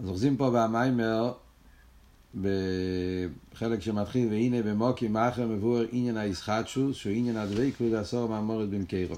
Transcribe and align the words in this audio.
אז 0.00 0.08
אוחזים 0.08 0.36
פה 0.36 0.50
במיימר, 0.54 1.32
בחלק 2.34 3.80
שמתחיל, 3.80 4.28
והנה 4.28 4.62
במוקי 4.62 5.08
מאחר 5.08 5.46
מבואר 5.46 5.86
עניין 5.92 6.16
הישחטשוס, 6.16 6.96
שהוא 6.96 7.12
עניין 7.12 7.36
הדבקות 7.36 7.92
עשור 7.92 8.28
מאמורת 8.28 8.68
במקרו. 8.68 9.16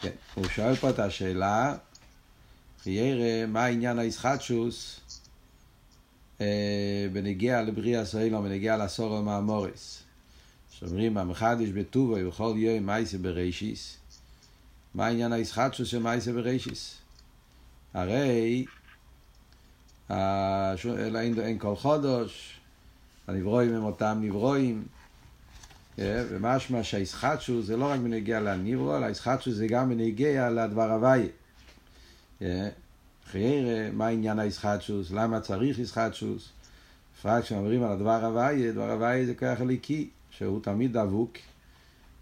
כן, 0.00 0.10
הוא 0.34 0.48
שואל 0.48 0.76
פה 0.76 0.90
את 0.90 0.98
השאלה, 0.98 1.76
ירא, 2.86 3.46
מה 3.46 3.64
עניין 3.64 3.98
הישחטשוס 3.98 5.00
אה, 6.40 7.06
בנגיע 7.12 7.62
לבריאה 7.62 8.04
סוילום, 8.04 8.44
בנגיע 8.44 8.76
לעשור 8.76 9.20
מאמורס. 9.20 10.02
שאומרים, 10.70 11.18
המחדש 11.18 11.68
בטובו, 11.68 12.16
וכל 12.28 12.54
יום 12.56 12.86
מייסה 12.86 13.18
ברישיס. 13.18 13.96
מה 14.94 15.06
עניין 15.06 15.32
הישחטשוס 15.32 15.88
של 15.88 16.02
מייסה 16.02 16.32
ברישיס? 16.32 16.94
הרי 17.94 18.64
אלא 20.10 21.18
אין, 21.18 21.40
אין 21.40 21.58
כל 21.58 21.76
חודש, 21.76 22.60
הנברואים 23.28 23.74
הם 23.74 23.84
אותם 23.84 24.18
נברואים, 24.20 24.84
אה, 25.98 26.24
ומשמע 26.30 26.82
שהישחטשו 26.82 27.62
זה 27.62 27.76
לא 27.76 27.84
רק 27.84 28.00
בנגיע 28.00 28.40
לנברו, 28.40 28.96
אלא 28.96 29.06
הישחטשו 29.06 29.52
זה 29.52 29.66
גם 29.66 29.88
בנגיע 29.88 30.50
לדבר 30.50 30.92
הוויה. 30.92 31.28
אה, 32.42 32.68
חיירה, 33.26 33.90
מה 33.92 34.06
עניין 34.06 34.38
הישחטשוס, 34.38 35.10
למה 35.10 35.40
צריך 35.40 35.78
ישחטשוס? 35.78 36.48
בפרט 37.18 37.44
כשאומרים 37.44 37.82
על 37.82 37.92
הדבר 37.92 38.24
הוויה, 38.24 38.72
דבר 38.72 38.90
הוויה 38.90 39.26
זה 39.26 39.34
כוח 39.34 39.60
הליקי, 39.60 40.08
שהוא 40.30 40.60
תמיד 40.62 40.98
דבוק 40.98 41.32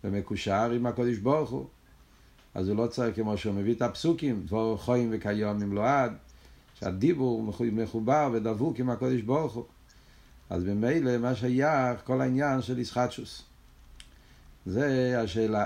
ומקושר 0.04 0.70
עם 0.70 0.86
הקודש 0.86 1.16
ברוך 1.16 1.50
הוא. 1.50 1.66
אז 2.54 2.68
הוא 2.68 2.76
לא 2.76 2.86
צריך, 2.86 3.16
כמו 3.16 3.38
שהוא 3.38 3.54
מביא 3.54 3.74
את 3.74 3.82
הפסוקים, 3.82 4.42
דבור 4.46 4.76
חויים 4.76 5.08
וכיום 5.12 5.74
לעד, 5.74 6.12
שהדיבור 6.82 7.52
מחובר 7.72 8.30
ודבוק 8.32 8.78
עם 8.78 8.90
הקודש 8.90 9.20
ברוך 9.20 9.52
הוא. 9.52 9.64
אז 10.50 10.64
ממילא 10.64 11.18
מה 11.18 11.34
שייך 11.34 12.00
כל 12.04 12.20
העניין 12.20 12.62
של 12.62 12.78
ישחטשוס. 12.78 13.42
זה 14.66 15.16
השאלה. 15.22 15.64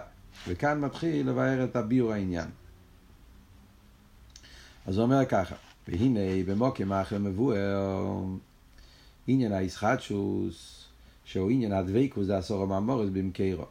וכאן 0.49 0.81
מתחיל 0.81 1.29
לבאר 1.29 1.65
את 1.65 1.77
הביור 1.77 2.13
העניין. 2.13 2.49
אז 4.87 4.97
הוא 4.97 5.05
אומר 5.05 5.25
ככה, 5.25 5.55
והנה 5.89 6.45
במוקים 6.47 6.93
אחר 6.93 7.19
מבואר 7.19 8.23
עניין 9.27 9.53
הישחטשוס, 9.53 10.85
שהוא 11.25 11.51
עניין 11.51 11.73
הדבקוס 11.73 12.27
זה 12.27 12.39
עשור 12.39 12.63
המאמורס 12.63 13.09
במקרו. 13.13 13.65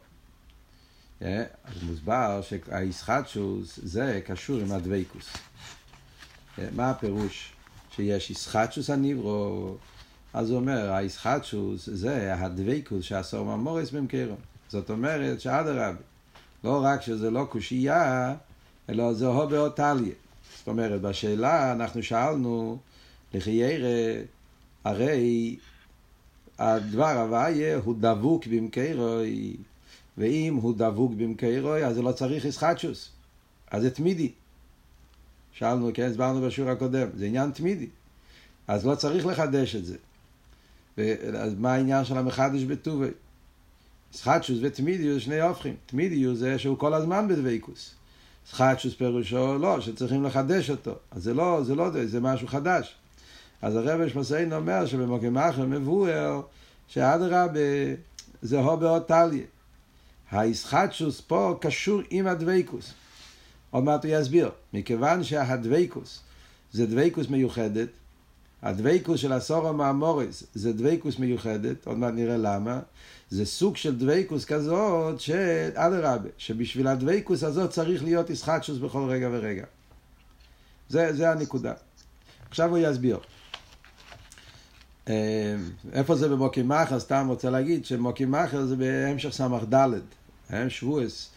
אה? 1.22 1.44
אז 1.64 1.82
מוסבר 1.82 2.40
שהישחטשוס 2.42 3.80
זה 3.82 4.20
קשור 4.26 4.60
עם 4.60 4.72
הדבקוס. 4.72 5.36
מה 6.76 6.90
הפירוש? 6.90 7.52
שיש 7.90 8.30
ישחטשוס 8.30 8.90
הניברו, 8.90 9.76
אז 10.34 10.50
הוא 10.50 10.58
אומר, 10.58 10.92
הישחטשוס 10.92 11.88
זה 11.92 12.34
הדבקוס 12.34 13.04
שעשור 13.04 13.44
ממורס 13.56 13.90
במקרו. 13.90 14.34
זאת 14.68 14.90
אומרת 14.90 15.40
שאדרבה, 15.40 16.00
לא 16.64 16.80
רק 16.84 17.02
שזה 17.02 17.30
לא 17.30 17.46
קושייה, 17.50 18.34
אלא 18.88 19.12
זה 19.12 19.26
הו 19.26 19.48
באותליה. 19.48 20.14
זאת 20.58 20.68
אומרת, 20.68 21.00
בשאלה 21.00 21.72
אנחנו 21.72 22.02
שאלנו, 22.02 22.78
לחיירה, 23.34 24.22
הרי 24.84 25.56
הדבר 26.58 27.18
הוויה 27.20 27.76
הוא 27.76 27.94
דבוק 28.00 28.46
במקרוי, 28.46 29.56
ואם 30.18 30.54
הוא 30.54 30.74
דבוק 30.76 31.12
במקרוי, 31.12 31.84
אז 31.84 31.94
זה 31.94 32.02
לא 32.02 32.12
צריך 32.12 32.44
ישחטשוס, 32.44 33.10
אז 33.70 33.82
זה 33.82 33.90
תמידי. 33.90 34.32
שאלנו, 35.58 35.90
כן, 35.94 36.10
הסברנו 36.10 36.46
בשיעור 36.46 36.70
הקודם, 36.70 37.08
זה 37.14 37.26
עניין 37.26 37.50
תמידי. 37.50 37.88
אז 38.68 38.86
לא 38.86 38.94
צריך 38.94 39.26
לחדש 39.26 39.76
את 39.76 39.84
זה. 39.84 39.96
אז 41.38 41.54
מה 41.58 41.74
העניין 41.74 42.04
של 42.04 42.18
המחדש 42.18 42.62
בטובי? 42.62 43.08
סחטשוס 44.12 44.58
ותמידיוס 44.62 45.14
זה 45.14 45.20
שני 45.20 45.40
הופכים. 45.40 45.74
תמידיוס 45.86 46.38
זה 46.38 46.58
שהוא 46.58 46.78
כל 46.78 46.94
הזמן 46.94 47.28
בדוויקוס. 47.28 47.94
סחטשוס 48.50 48.94
פירושו 48.94 49.58
לא, 49.58 49.80
שצריכים 49.80 50.24
לחדש 50.24 50.70
אותו. 50.70 50.94
אז 51.10 51.22
זה 51.22 51.34
לא, 51.34 51.60
זה 51.64 51.74
לא, 51.74 51.90
זה 52.04 52.20
משהו 52.20 52.48
חדש. 52.48 52.94
אז 53.62 53.76
הרב 53.76 54.08
שמסיין 54.08 54.52
אומר 54.52 54.86
שבמוקם 54.86 55.38
אחר 55.38 55.66
מבואר 55.66 56.40
שאדרבה 56.88 57.62
זה 58.42 58.60
הו 58.60 58.76
בעוד 58.76 59.02
טליה. 59.02 59.44
הישחטשוס 60.30 61.20
פה 61.20 61.58
קשור 61.60 62.00
עם 62.10 62.26
הדוויקוס. 62.26 62.94
עוד 63.70 63.84
מעט 63.84 64.04
הוא 64.04 64.12
יסביר. 64.14 64.50
מכיוון 64.72 65.24
שהדוויקוס 65.24 66.20
זה 66.72 66.86
דוויקוס 66.86 67.28
מיוחדת, 67.28 67.88
הדוויקוס 68.62 69.20
של 69.20 69.32
עשור 69.32 69.68
המאמורס 69.68 70.44
זה 70.54 70.72
דוויקוס 70.72 71.18
מיוחדת, 71.18 71.86
עוד 71.86 71.98
מעט 71.98 72.14
נראה 72.14 72.36
למה, 72.36 72.80
זה 73.30 73.46
סוג 73.46 73.76
של 73.76 73.98
דוויקוס 73.98 74.44
כזאת, 74.44 75.20
שאדרבה, 75.20 76.28
שבשביל 76.38 76.86
הדוויקוס 76.86 77.44
הזאת 77.44 77.70
צריך 77.70 78.04
להיות 78.04 78.30
ישחטשוס 78.30 78.78
בכל 78.78 79.08
רגע 79.08 79.28
ורגע. 79.32 79.64
זה, 80.88 81.12
זה 81.12 81.30
הנקודה. 81.30 81.72
עכשיו 82.50 82.70
הוא 82.70 82.78
יסביר. 82.78 83.18
אה, 85.08 85.56
איפה 85.92 86.16
זה 86.16 86.28
במוקי 86.28 86.62
מחר? 86.62 87.00
סתם 87.00 87.26
רוצה 87.28 87.50
להגיד 87.50 87.84
שמוקי 87.84 88.24
מחר 88.24 88.64
זה 88.64 88.76
בהמשך 88.76 89.30
סמך 89.30 89.62
ד', 89.74 89.88
הם 90.50 90.70
שבועס, 90.70 91.30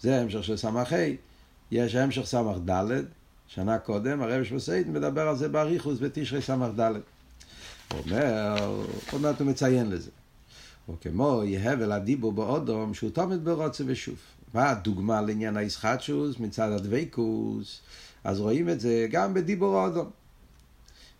זה 0.00 0.20
המשך 0.20 0.44
של 0.44 0.56
סמך 0.56 0.92
ה'. 0.92 1.33
יש 1.74 1.94
המשך 1.94 2.26
סמך 2.26 2.56
ד', 2.70 3.02
שנה 3.46 3.78
קודם, 3.78 4.22
הרב 4.22 4.44
שבוסייד 4.44 4.90
מדבר 4.90 5.28
על 5.28 5.36
זה 5.36 5.48
באריכוס 5.48 5.98
בתשרי 6.00 6.42
סמך 6.42 6.80
ד'. 6.80 6.92
הוא 7.92 8.00
אומר, 8.06 8.84
עוד 9.12 9.22
מעט 9.22 9.40
הוא 9.40 9.48
מציין 9.48 9.90
לזה. 9.90 10.10
או 10.88 10.94
כמו 11.00 11.42
יהבל 11.44 11.92
הדיבור 11.92 12.32
באודום 12.32 12.94
שהוא 12.94 13.10
תומד 13.10 13.44
ברוצה 13.44 13.84
ושוב. 13.86 14.16
מה 14.54 14.70
הדוגמה 14.70 15.20
לעניין 15.20 15.56
הישחטשוס 15.56 16.38
מצד 16.38 16.72
הדבקוס? 16.72 17.80
אז 18.24 18.40
רואים 18.40 18.68
את 18.68 18.80
זה 18.80 19.06
גם 19.10 19.34
בדיבור 19.34 19.84
אודום. 19.84 20.10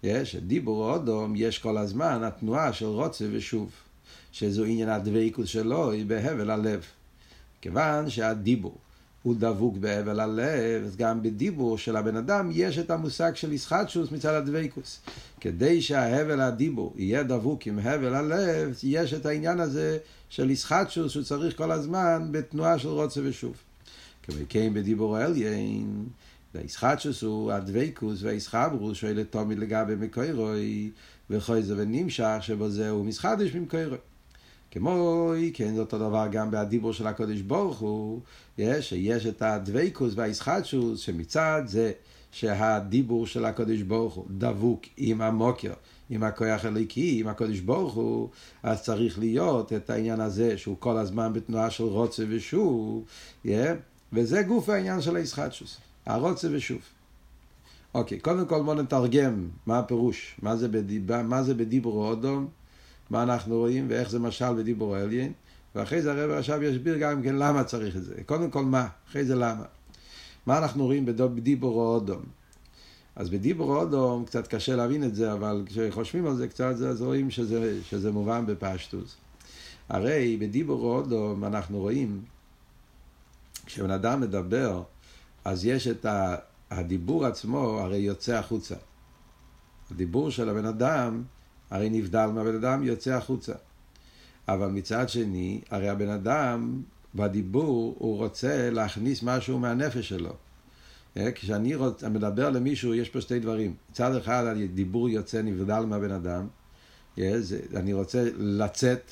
יש, 0.03 0.37
דיבור 0.37 0.93
אודום 0.93 1.34
יש 1.37 1.59
כל 1.59 1.78
הזמן 1.78 2.22
התנועה 2.22 2.72
של 2.72 2.87
רוצה 2.87 3.25
ושוב, 3.32 3.70
שזו 4.32 4.64
עניין 4.64 4.88
הדבקוס 4.88 5.48
שלו, 5.48 5.91
היא 5.91 6.06
בהבל 6.06 6.50
הלב. 6.50 6.84
כיוון 7.60 8.10
שהדיבור 8.10 8.78
הוא 9.24 9.34
דבוק 9.38 9.76
בהבל 9.76 10.20
הלב, 10.20 10.84
אז 10.86 10.96
גם 10.96 11.22
בדיבור 11.22 11.78
של 11.78 11.96
הבן 11.96 12.16
אדם 12.16 12.50
יש 12.52 12.78
את 12.78 12.90
המושג 12.90 13.34
של 13.34 13.52
ישחטשוס 13.52 14.12
מצד 14.12 14.34
הדבקוס. 14.34 15.00
כדי 15.40 15.82
שההבל 15.82 16.40
הדיבור 16.40 16.94
יהיה 16.96 17.22
דבוק 17.22 17.66
עם 17.66 17.78
הבל 17.78 18.14
הלב, 18.14 18.78
יש 18.82 19.14
את 19.14 19.26
העניין 19.26 19.60
הזה 19.60 19.98
של 20.28 20.50
ישחטשוס 20.50 21.12
שהוא 21.12 21.22
צריך 21.22 21.56
כל 21.56 21.72
הזמן 21.72 22.28
בתנועה 22.30 22.78
של 22.78 22.88
רוצה 22.88 23.20
ושוב. 23.24 23.54
כמקיים 24.22 24.74
בדיבור 24.74 25.16
העליין, 25.16 26.06
והישחטשוס 26.54 27.22
הוא 27.22 27.52
הדבקוס 27.52 28.22
והישחברוס 28.22 28.98
שואל 28.98 29.24
תמיד 29.30 29.58
לגבי 29.58 29.94
מקוירוי, 29.94 30.90
וכל 31.30 31.62
זה 31.62 31.74
ונמשך 31.76 32.36
שבו 32.40 32.70
זהו 32.70 33.04
מסחדש 33.04 33.54
ממקוירוי. 33.54 33.98
כמו, 34.74 35.32
כן, 35.54 35.78
אותו 35.78 35.98
דבר 35.98 36.26
גם 36.30 36.50
בדיבור 36.50 36.92
של 36.92 37.06
הקודש 37.06 37.40
ברוך 37.40 37.78
הוא, 37.78 38.20
יש, 38.58 38.88
שיש 38.88 39.26
את 39.26 39.42
הדבקוס 39.42 40.12
והישחטשוס, 40.16 41.00
שמצד 41.00 41.62
זה 41.66 41.92
שהדיבור 42.32 43.26
של 43.26 43.44
הקודש 43.44 43.82
ברוך 43.82 44.14
הוא 44.14 44.24
דבוק 44.30 44.82
עם 44.96 45.20
המוקר, 45.20 45.72
עם 46.10 46.22
הכוח 46.22 46.64
הליקי, 46.64 47.20
עם 47.20 47.28
הקודש 47.28 47.60
ברוך 47.60 47.94
הוא, 47.94 48.28
אז 48.62 48.82
צריך 48.82 49.18
להיות 49.18 49.72
את 49.72 49.90
העניין 49.90 50.20
הזה 50.20 50.58
שהוא 50.58 50.76
כל 50.78 50.96
הזמן 50.96 51.32
בתנועה 51.32 51.70
של 51.70 51.84
רוצה 51.84 52.24
ושוב, 52.28 53.04
yeah, 53.46 53.48
וזה 54.12 54.42
גוף 54.42 54.68
העניין 54.68 55.00
של 55.00 55.16
הישחטשוס, 55.16 55.80
הרוצה 56.06 56.48
ושוב. 56.52 56.80
אוקיי, 57.94 58.18
קודם 58.18 58.46
כל 58.46 58.62
בואו 58.62 58.82
נתרגם 58.82 59.49
מה 59.66 59.78
הפירוש. 59.78 60.37
מה 60.43 61.43
זה 61.43 61.54
בדיבור 61.54 62.08
אודום. 62.08 62.49
מה 63.10 63.22
אנחנו 63.22 63.58
רואים 63.58 63.86
ואיך 63.90 64.10
זה 64.10 64.18
משל 64.18 64.54
בדיבור 64.54 64.96
העליין, 64.96 65.32
ואחרי 65.74 66.02
זה 66.02 66.12
הרב 66.12 66.30
עכשיו 66.30 66.62
יסביר 66.62 66.98
גם 66.98 67.22
כן 67.22 67.34
למה 67.34 67.64
צריך 67.64 67.96
את 67.96 68.04
זה. 68.04 68.14
קודם 68.26 68.50
כל 68.50 68.64
מה, 68.64 68.88
אחרי 69.08 69.24
זה 69.24 69.34
למה. 69.34 69.64
מה 70.46 70.58
אנחנו 70.58 70.84
רואים 70.84 71.06
בדיבור 71.06 71.94
אודום? 71.94 72.22
אז 73.16 73.30
בדיבור 73.30 73.76
אודום 73.76 74.24
קצת 74.24 74.46
קשה 74.46 74.76
להבין 74.76 75.04
את 75.04 75.14
זה, 75.14 75.32
אבל 75.32 75.62
כשחושבים 75.66 76.26
על 76.26 76.36
זה 76.36 76.48
קצת, 76.48 76.74
אז 76.90 77.02
רואים 77.02 77.30
שזה, 77.30 77.78
שזה 77.82 78.12
מובן 78.12 78.46
בפשטוס. 78.46 79.16
הרי 79.88 80.36
בדיבור 80.40 80.96
אודום 80.96 81.44
אנחנו 81.44 81.78
רואים, 81.78 82.22
כשבן 83.66 83.90
אדם 83.90 84.20
מדבר, 84.20 84.82
אז 85.44 85.66
יש 85.66 85.88
את 85.88 86.06
הדיבור 86.70 87.26
עצמו, 87.26 87.58
הרי 87.80 87.96
יוצא 87.96 88.34
החוצה. 88.34 88.74
הדיבור 89.90 90.30
של 90.30 90.48
הבן 90.48 90.64
אדם 90.64 91.22
הרי 91.75 91.91
נבדל 91.91 92.26
מהבן 92.26 92.55
אדם, 92.55 92.82
יוצא 92.82 93.15
החוצה. 93.15 93.53
אבל 94.49 94.67
מצד 94.67 95.09
שני, 95.09 95.61
הרי 95.71 95.88
הבן 95.88 96.09
אדם, 96.09 96.82
בדיבור, 97.15 97.94
הוא 97.99 98.17
רוצה 98.17 98.71
להכניס 98.71 99.23
משהו 99.23 99.59
מהנפש 99.59 100.09
שלו. 100.09 100.32
אה, 101.17 101.32
כשאני 101.32 101.75
רוצ, 101.75 102.05
מדבר 102.05 102.50
למישהו, 102.50 102.94
יש 102.94 103.09
פה 103.09 103.21
שתי 103.21 103.38
דברים. 103.38 103.75
מצד 103.91 104.17
אחד, 104.17 104.44
דיבור 104.75 105.09
יוצא 105.09 105.43
נבדל 105.43 105.81
מהבן 105.81 106.11
אדם. 106.11 106.47
אה, 107.19 107.35
אני 107.76 107.93
רוצה 107.93 108.25
לצאת, 108.37 109.11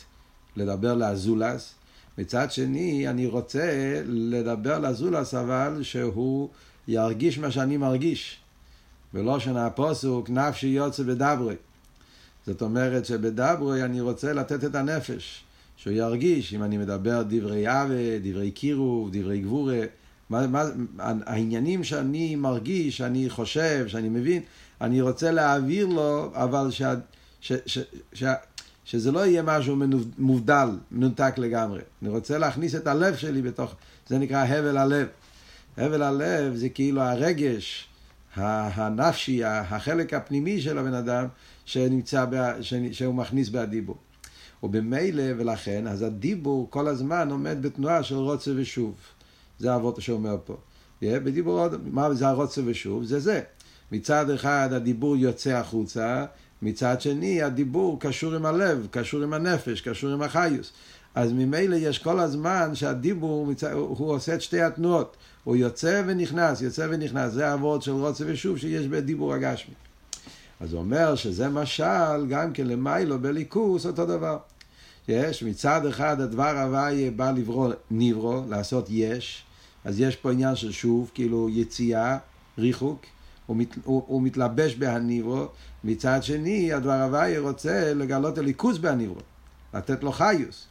לדבר 0.57 0.95
לאזולס. 0.95 1.75
מצד 2.19 2.53
שני, 2.53 3.09
אני 3.09 3.27
רוצה 3.27 4.01
לדבר 4.07 4.79
לאזולס, 4.79 5.35
אבל 5.35 5.81
שהוא 5.83 6.49
ירגיש 6.89 7.39
מה 7.39 7.51
שאני 7.51 7.77
מרגיש. 7.77 8.41
בלושן 9.15 9.57
הפוסוק, 9.57 10.31
נפשי 10.31 10.67
יוצא 10.67 11.03
בדברי. 11.03 11.57
זאת 12.47 12.63
אומרת 12.63 13.05
שבדברי 13.05 13.85
אני 13.85 14.01
רוצה 14.01 14.33
לתת 14.33 14.65
את 14.65 14.75
הנפש. 14.75 15.45
שהוא 15.77 15.93
ירגיש, 15.93 16.55
אם 16.55 16.63
אני 16.63 16.79
מדבר 16.79 17.23
דברי 17.29 17.67
עוות, 17.67 18.23
דברי 18.23 18.51
קירוב, 18.51 19.11
דברי 19.13 19.41
גבורה, 19.41 19.81
מה, 20.31 20.47
מה, 20.47 20.65
העניינים 21.27 21.85
שאני 21.85 22.37
מרגיש, 22.37 22.97
שאני 22.97 23.31
חושב, 23.31 23.85
שאני 23.89 24.09
מבין, 24.09 24.43
אני 24.81 25.01
רוצה 25.01 25.31
להעביר 25.31 25.87
לו, 25.87 26.31
אבל 26.35 26.71
ש, 26.71 26.83
ש, 27.41 27.53
ש, 27.67 27.79
ש, 28.13 28.25
שזה 28.85 29.13
לא 29.13 29.27
יהיה 29.27 29.43
משהו 29.43 29.77
מובדל, 30.19 30.69
מנותק 30.91 31.35
לגמרי. 31.37 31.81
אני 32.03 32.11
רוצה 32.11 32.39
להכניס 32.39 32.75
את 32.75 32.87
הלב 32.87 33.17
שלי 33.17 33.43
בתוך, 33.43 33.75
זה 34.09 34.19
נקרא 34.19 34.45
הבל 34.45 34.77
הלב. 34.77 35.07
הבל 35.77 36.03
הלב 36.03 36.55
זה 36.55 36.69
כאילו 36.69 37.01
הרגש 37.01 37.89
הנפשי, 38.37 39.45
החלק 39.45 40.15
הפנימי 40.15 40.61
של 40.61 40.79
הבן 40.79 40.95
אדם 40.95 41.27
שנמצא, 41.65 42.25
שהוא 42.93 43.15
מכניס 43.15 43.49
בהדיבור. 43.49 43.97
ובמילא 44.63 45.23
ולכן, 45.39 45.87
אז 45.87 46.03
הדיבור 46.03 46.71
כל 46.71 46.89
הזמן 46.89 47.31
עומד 47.31 47.59
בתנועה 47.61 48.03
של 48.03 48.15
רוצה 48.15 48.51
ושוב. 48.57 48.95
זה 49.59 49.75
אבות 49.75 50.03
שאומר 50.03 50.37
פה. 50.45 50.57
בדיבור 51.03 51.61
עוד, 51.61 51.89
מה 51.89 52.15
זה 52.15 52.29
הרוצה 52.29 52.61
ושוב? 52.65 53.05
זה 53.05 53.21
זה. 53.21 53.41
מצד 53.93 54.31
אחד 54.31 54.69
הדיבור 54.73 55.17
יוצא 55.17 55.51
החוצה, 55.51 56.25
מצד 56.63 57.01
שני 57.01 57.43
הדיבור 57.43 58.01
קשור 58.01 58.35
עם 58.35 58.47
הלב, 58.47 58.87
קשור 58.91 59.23
עם 59.23 59.33
הנפש, 59.33 59.81
קשור 59.81 60.11
עם 60.11 60.23
החיוס. 60.23 60.73
אז 61.15 61.33
ממילא 61.33 61.77
יש 61.77 61.99
כל 61.99 62.21
הזמן 62.21 62.75
שהדיבור, 62.75 63.53
הוא 63.73 64.11
עושה 64.11 64.35
את 64.35 64.43
שתי 64.43 64.61
התנועות. 64.61 65.17
הוא 65.45 65.57
יוצא 65.57 66.03
ונכנס, 66.07 66.61
יוצא 66.61 66.87
ונכנס. 66.91 67.33
זה 67.33 67.49
האבות 67.49 67.83
של 67.83 67.93
רוצה 67.93 68.25
ושוב 68.27 68.59
שיש 68.59 68.87
בדיבור 68.87 69.35
הגשמי. 69.35 69.75
אז 70.63 70.73
הוא 70.73 70.81
אומר 70.81 71.15
שזה 71.15 71.49
משל 71.49 72.27
גם 72.29 72.53
כן 72.53 72.67
למיילו 72.67 73.19
בליכוס 73.19 73.87
אותו 73.87 74.07
דבר. 74.07 74.39
יש 75.09 75.43
מצד 75.43 75.87
אחד 75.87 76.21
הדבר 76.21 76.59
הוויה 76.59 77.11
בא 77.11 77.31
לברוא 77.31 77.73
נברו, 77.91 78.43
לעשות 78.49 78.87
יש, 78.91 79.45
אז 79.85 80.01
יש 80.01 80.17
פה 80.17 80.33
עניין 80.33 80.57
של 80.57 80.73
שוב, 80.73 81.11
כאילו 81.15 81.49
יציאה, 81.51 82.19
ריחוק, 82.59 83.03
הוא, 83.47 83.57
מת, 83.57 83.69
הוא, 83.85 84.03
הוא 84.07 84.23
מתלבש 84.23 84.75
בהניברו, 84.75 85.47
מצד 85.85 86.23
שני 86.23 86.73
הדבר 86.73 87.03
הוויה 87.03 87.41
רוצה 87.41 87.95
לגלות 87.95 88.39
הליכוס 88.39 88.79
בהניברו, 88.79 89.21
לתת 89.75 90.05
לו 90.05 90.13
חיוס, 90.13 90.67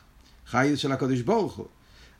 חיוס 0.47 0.79
של 0.79 0.91
הקדוש 0.91 1.21
ברוך 1.21 1.55
הוא. 1.55 1.65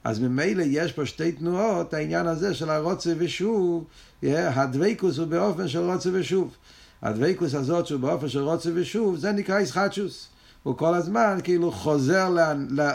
אז 0.03 0.19
ממילא 0.19 0.63
יש 0.67 0.91
פה 0.91 1.05
שתי 1.05 1.31
תנועות, 1.31 1.93
העניין 1.93 2.27
הזה 2.27 2.53
של 2.53 2.69
הרוצה 2.69 3.13
ושוב, 3.17 3.85
הדבקוס 4.23 5.17
הוא 5.17 5.27
באופן 5.27 5.67
של 5.67 5.79
רוצה 5.79 6.09
ושוב. 6.13 6.55
הדבקוס 7.01 7.55
הזאת 7.55 7.87
שהוא 7.87 7.99
באופן 7.99 8.29
של 8.29 8.39
רוצה 8.39 8.69
ושוב, 8.73 9.15
זה 9.15 9.31
נקרא 9.31 9.59
ישחטשוס. 9.59 10.27
הוא 10.63 10.77
כל 10.77 10.93
הזמן 10.93 11.39
כאילו 11.43 11.71
חוזר 11.71 12.29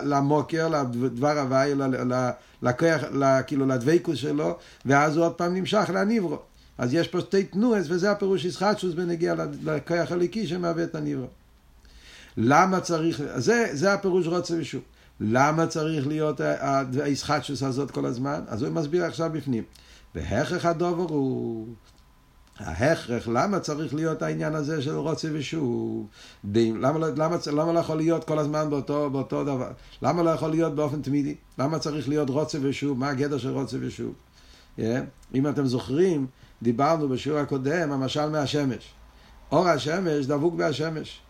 למוקר, 0.04 0.68
לדבר 0.68 1.38
הוואי, 1.38 1.74
לכוח, 2.62 3.00
כאילו 3.46 3.66
לדבקוס 3.66 4.18
שלו, 4.18 4.56
ואז 4.86 5.16
הוא 5.16 5.24
עוד 5.24 5.32
פעם 5.32 5.54
נמשך 5.54 5.90
לניברו. 5.94 6.38
אז 6.78 6.94
יש 6.94 7.08
פה 7.08 7.20
שתי 7.20 7.44
תנועס, 7.44 7.86
וזה 7.88 8.10
הפירוש 8.10 8.44
ישחטשוס 8.44 8.94
בנגיע 8.94 9.34
לכוח 9.64 10.12
הליקי 10.12 10.46
שמהווה 10.46 10.84
את 10.84 10.94
הניברו. 10.94 11.26
למה 12.36 12.80
צריך, 12.80 13.22
זה, 13.36 13.68
זה 13.72 13.92
הפירוש 13.92 14.26
רוצה 14.26 14.54
ושוב. 14.58 14.82
למה 15.20 15.66
צריך 15.66 16.06
להיות 16.06 16.40
הישחטשוס 17.02 17.62
הזאת 17.62 17.90
כל 17.90 18.06
הזמן? 18.06 18.40
אז 18.48 18.62
הוא 18.62 18.70
מסביר 18.70 19.04
עכשיו 19.04 19.30
בפנים. 19.32 19.64
והכרח 20.14 20.64
הדובר 20.64 21.02
הוא 21.02 21.66
ההכרח, 22.58 23.28
למה 23.28 23.60
צריך 23.60 23.94
להיות 23.94 24.22
העניין 24.22 24.54
הזה 24.54 24.82
של 24.82 24.94
רוצה 24.94 25.28
ושוב? 25.32 26.06
למה, 26.54 26.98
לא, 26.98 27.08
למה, 27.16 27.36
למה 27.52 27.72
לא 27.72 27.78
יכול 27.78 27.96
להיות 27.96 28.24
כל 28.24 28.38
הזמן 28.38 28.70
באותו, 28.70 29.10
באותו 29.10 29.44
דבר? 29.44 29.70
למה 30.02 30.22
לא 30.22 30.30
יכול 30.30 30.50
להיות 30.50 30.74
באופן 30.74 31.02
תמידי? 31.02 31.34
למה 31.58 31.78
צריך 31.78 32.08
להיות 32.08 32.30
רוצה 32.30 32.58
ושוב? 32.62 32.98
מה 32.98 33.08
הגדר 33.08 33.38
של 33.38 33.50
רוצה 33.50 33.76
ושוב? 33.80 34.14
Yeah. 34.78 34.82
אם 35.34 35.48
אתם 35.48 35.66
זוכרים, 35.66 36.26
דיברנו 36.62 37.08
בשיעור 37.08 37.38
הקודם, 37.38 37.92
המשל 37.92 38.28
מהשמש. 38.28 38.92
אור 39.52 39.68
השמש 39.68 40.26
דבוק 40.26 40.54
בהשמש. 40.54 41.20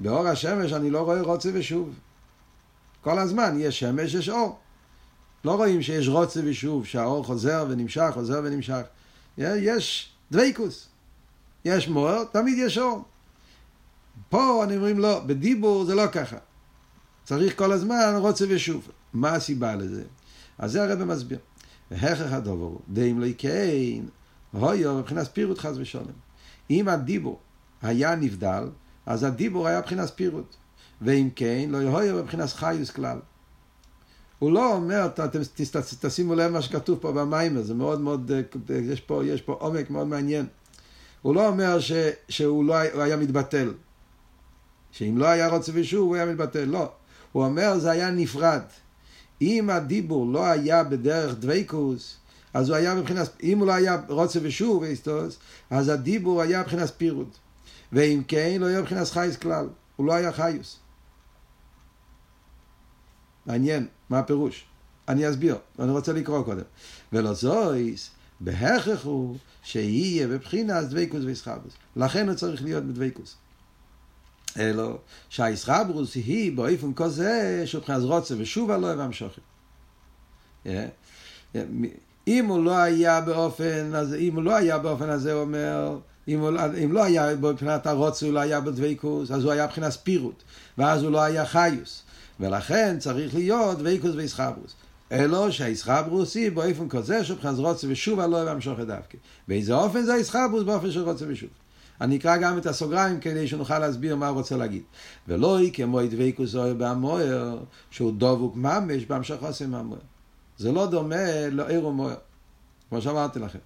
באור 0.00 0.26
השמש 0.26 0.72
אני 0.72 0.90
לא 0.90 1.00
רואה 1.00 1.22
רוצה 1.22 1.50
ושוב. 1.54 1.94
כל 3.00 3.18
הזמן 3.18 3.56
יש 3.60 3.80
שמש, 3.80 4.14
יש 4.14 4.28
אור. 4.28 4.58
לא 5.44 5.56
רואים 5.56 5.82
שיש 5.82 6.08
רוצה 6.08 6.40
ושוב, 6.44 6.86
שהאור 6.86 7.24
חוזר 7.24 7.66
ונמשך, 7.68 8.10
חוזר 8.14 8.40
ונמשך. 8.44 8.80
יש 9.38 10.12
דוויקוס. 10.30 10.88
יש 11.64 11.88
מור, 11.88 12.24
תמיד 12.24 12.58
יש 12.58 12.78
אור. 12.78 13.04
פה 14.28 14.64
אני 14.64 14.76
אומרים 14.76 14.98
לא, 14.98 15.20
בדיבור 15.26 15.84
זה 15.84 15.94
לא 15.94 16.06
ככה. 16.12 16.36
צריך 17.24 17.58
כל 17.58 17.72
הזמן 17.72 18.14
רוצה 18.18 18.44
ושוב. 18.48 18.90
מה 19.12 19.34
הסיבה 19.34 19.74
לזה? 19.74 20.04
אז 20.58 20.72
זה 20.72 20.82
הרב 20.82 21.04
מסביר. 21.04 21.38
והכרח 21.90 22.32
הדובר 22.32 22.64
הוא, 22.64 22.80
דאים 22.88 23.20
לא 23.20 23.26
יקן, 23.26 24.06
הויו 24.52 24.94
מבחינת 24.94 25.28
פירוט 25.32 25.58
חס 25.58 25.76
ושלום. 25.76 26.12
אם 26.70 26.88
הדיבור 26.88 27.40
היה 27.82 28.14
נבדל, 28.14 28.68
אז 29.06 29.24
הדיבור 29.24 29.68
היה 29.68 29.78
מבחינת 29.78 30.10
פירוט. 30.14 30.56
ואם 31.02 31.28
כן, 31.36 31.68
לא 31.70 32.02
יהיו 32.02 32.22
מבחינת 32.22 32.48
חיוס 32.48 32.90
כלל. 32.90 33.18
הוא 34.38 34.52
לא 34.52 34.72
אומר, 34.74 35.06
אתם 35.06 35.40
תשימו 36.00 36.34
לב 36.34 36.52
מה 36.52 36.62
שכתוב 36.62 36.98
פה 36.98 37.12
במים, 37.12 37.62
זה 37.62 37.74
מאוד 37.74 38.00
מאוד, 38.00 38.32
אה, 38.32 38.76
יש 38.76 39.00
פה, 39.00 39.24
יש 39.24 39.42
פה 39.42 39.52
עומק 39.52 39.90
מאוד 39.90 40.06
מעניין. 40.06 40.46
הוא 41.22 41.34
לא 41.34 41.48
אומר 41.48 41.80
ש, 41.80 41.92
שהוא 42.28 42.64
לא 42.64 42.74
הוא 42.92 43.02
היה 43.02 43.16
מתבטל. 43.16 43.72
שאם 44.92 45.18
לא 45.18 45.26
היה 45.26 45.48
רוצה 45.48 45.72
ושוב, 45.74 46.06
הוא 46.08 46.16
היה 46.16 46.26
מתבטל. 46.26 46.64
לא. 46.64 46.92
הוא 47.32 47.44
אומר, 47.44 47.78
זה 47.78 47.90
היה 47.90 48.10
נפרד. 48.10 48.62
אם 49.42 49.70
הדיבור 49.70 50.32
לא 50.32 50.46
היה 50.46 50.84
בדרך 50.84 51.34
דוויקוס, 51.34 52.16
אז 52.54 52.68
הוא 52.68 52.76
היה 52.76 52.94
מבחינת, 52.94 53.28
אם 53.42 53.58
הוא 53.58 53.66
לא 53.66 53.72
היה 53.72 53.96
רוצה 54.08 54.38
ושוב, 54.42 54.84
אז 55.70 55.88
הדיבור 55.88 56.42
היה 56.42 56.60
מבחינת 56.60 56.90
פירוט. 56.96 57.36
ואם 57.92 58.22
כן, 58.28 58.56
לא 58.60 58.66
היה 58.66 58.80
מבחינת 58.80 59.06
חייס 59.06 59.36
כלל. 59.36 59.68
הוא 59.96 60.06
לא 60.06 60.12
היה 60.14 60.32
חייס. 60.32 60.76
מעניין, 63.46 63.86
מה 64.10 64.18
הפירוש? 64.18 64.64
אני 65.08 65.30
אסביר, 65.30 65.56
אני 65.78 65.90
רוצה 65.90 66.12
לקרוא 66.12 66.42
קודם. 66.44 66.62
ולא 67.12 67.32
זויס, 67.32 68.10
בהכרח 68.40 69.04
הוא 69.04 69.36
שיהיה 69.62 70.28
בבחינס 70.28 70.84
דבקוס 70.84 71.24
ויסחבוס. 71.24 71.72
לכן 71.96 72.28
הוא 72.28 72.36
צריך 72.36 72.62
להיות 72.62 72.84
בדבקוס. 72.84 73.36
אלו 74.58 74.98
שהאיסחברוס 75.28 76.14
היא 76.14 76.56
באופן 76.56 76.94
כזה 76.94 77.62
שבחינת 77.66 78.02
רוצה 78.02 78.34
ושוב 78.38 78.70
עלו 78.70 78.88
והמשוכת. 78.98 79.42
אם 82.28 82.46
הוא 82.46 82.64
לא 82.64 82.76
היה 82.76 83.20
באופן 83.20 83.94
הזה, 83.94 84.16
אם 84.16 84.34
הוא 84.34 84.42
לא 84.42 84.56
היה 84.56 84.78
באופן 84.78 85.10
הזה, 85.10 85.32
הוא 85.32 85.40
אומר, 85.40 85.98
אם, 86.28 86.40
הוא, 86.40 86.50
לא, 86.50 86.60
אם 86.84 86.92
לא 86.92 87.04
היה 87.04 87.36
מבחינת 87.36 87.86
הרוצה, 87.86 88.26
הוא 88.26 88.34
לא 88.34 88.40
היה 88.40 88.60
בדבקוס, 88.60 89.30
אז 89.30 89.44
הוא 89.44 89.52
היה 89.52 89.66
מבחינת 89.66 89.92
ספירות, 89.92 90.42
ואז 90.78 91.02
הוא 91.02 91.10
לא 91.10 91.22
היה 91.22 91.46
חיוס. 91.46 92.02
ולכן 92.40 92.98
צריך 92.98 93.34
להיות 93.34 93.78
ויקוס 93.82 94.14
ואיסחברוס. 94.14 94.74
אלו 95.12 95.52
שהאיסחברוס 95.52 96.34
היא 96.34 96.52
באופן 96.52 96.88
כזה 96.88 97.24
שבחז 97.24 97.58
רוצה 97.58 97.86
ושוב 97.90 98.20
הלא 98.20 98.36
והמשוך 98.36 98.80
דווקא. 98.80 99.18
באיזה 99.48 99.74
אופן 99.74 100.02
זה 100.02 100.14
האיסחברוס? 100.14 100.62
באופן 100.62 100.90
של 100.90 101.02
רוצה 101.02 101.24
ושוב. 101.28 101.50
אני 102.00 102.16
אקרא 102.16 102.36
גם 102.36 102.58
את 102.58 102.66
הסוגריים 102.66 103.20
כדי 103.20 103.48
שנוכל 103.48 103.78
להסביר 103.78 104.16
מה 104.16 104.28
הוא 104.28 104.38
רוצה 104.38 104.56
להגיד. 104.56 104.82
ולא 105.28 105.56
היא 105.56 105.72
כמו 105.72 106.00
דבקוס 106.10 106.54
אוהר 106.54 106.74
בהמוער, 106.74 107.58
שהוא 107.90 108.12
דבוק 108.18 108.56
ממש 108.56 109.04
בהמשך 109.04 109.42
עושה 109.42 109.66
מהמוער. 109.66 110.00
זה 110.58 110.72
לא 110.72 110.86
דומה 110.86 111.48
לעיר 111.50 111.86
ומוער, 111.86 112.16
כמו 112.88 113.02
שאמרתי 113.02 113.38
לכם. 113.38 113.58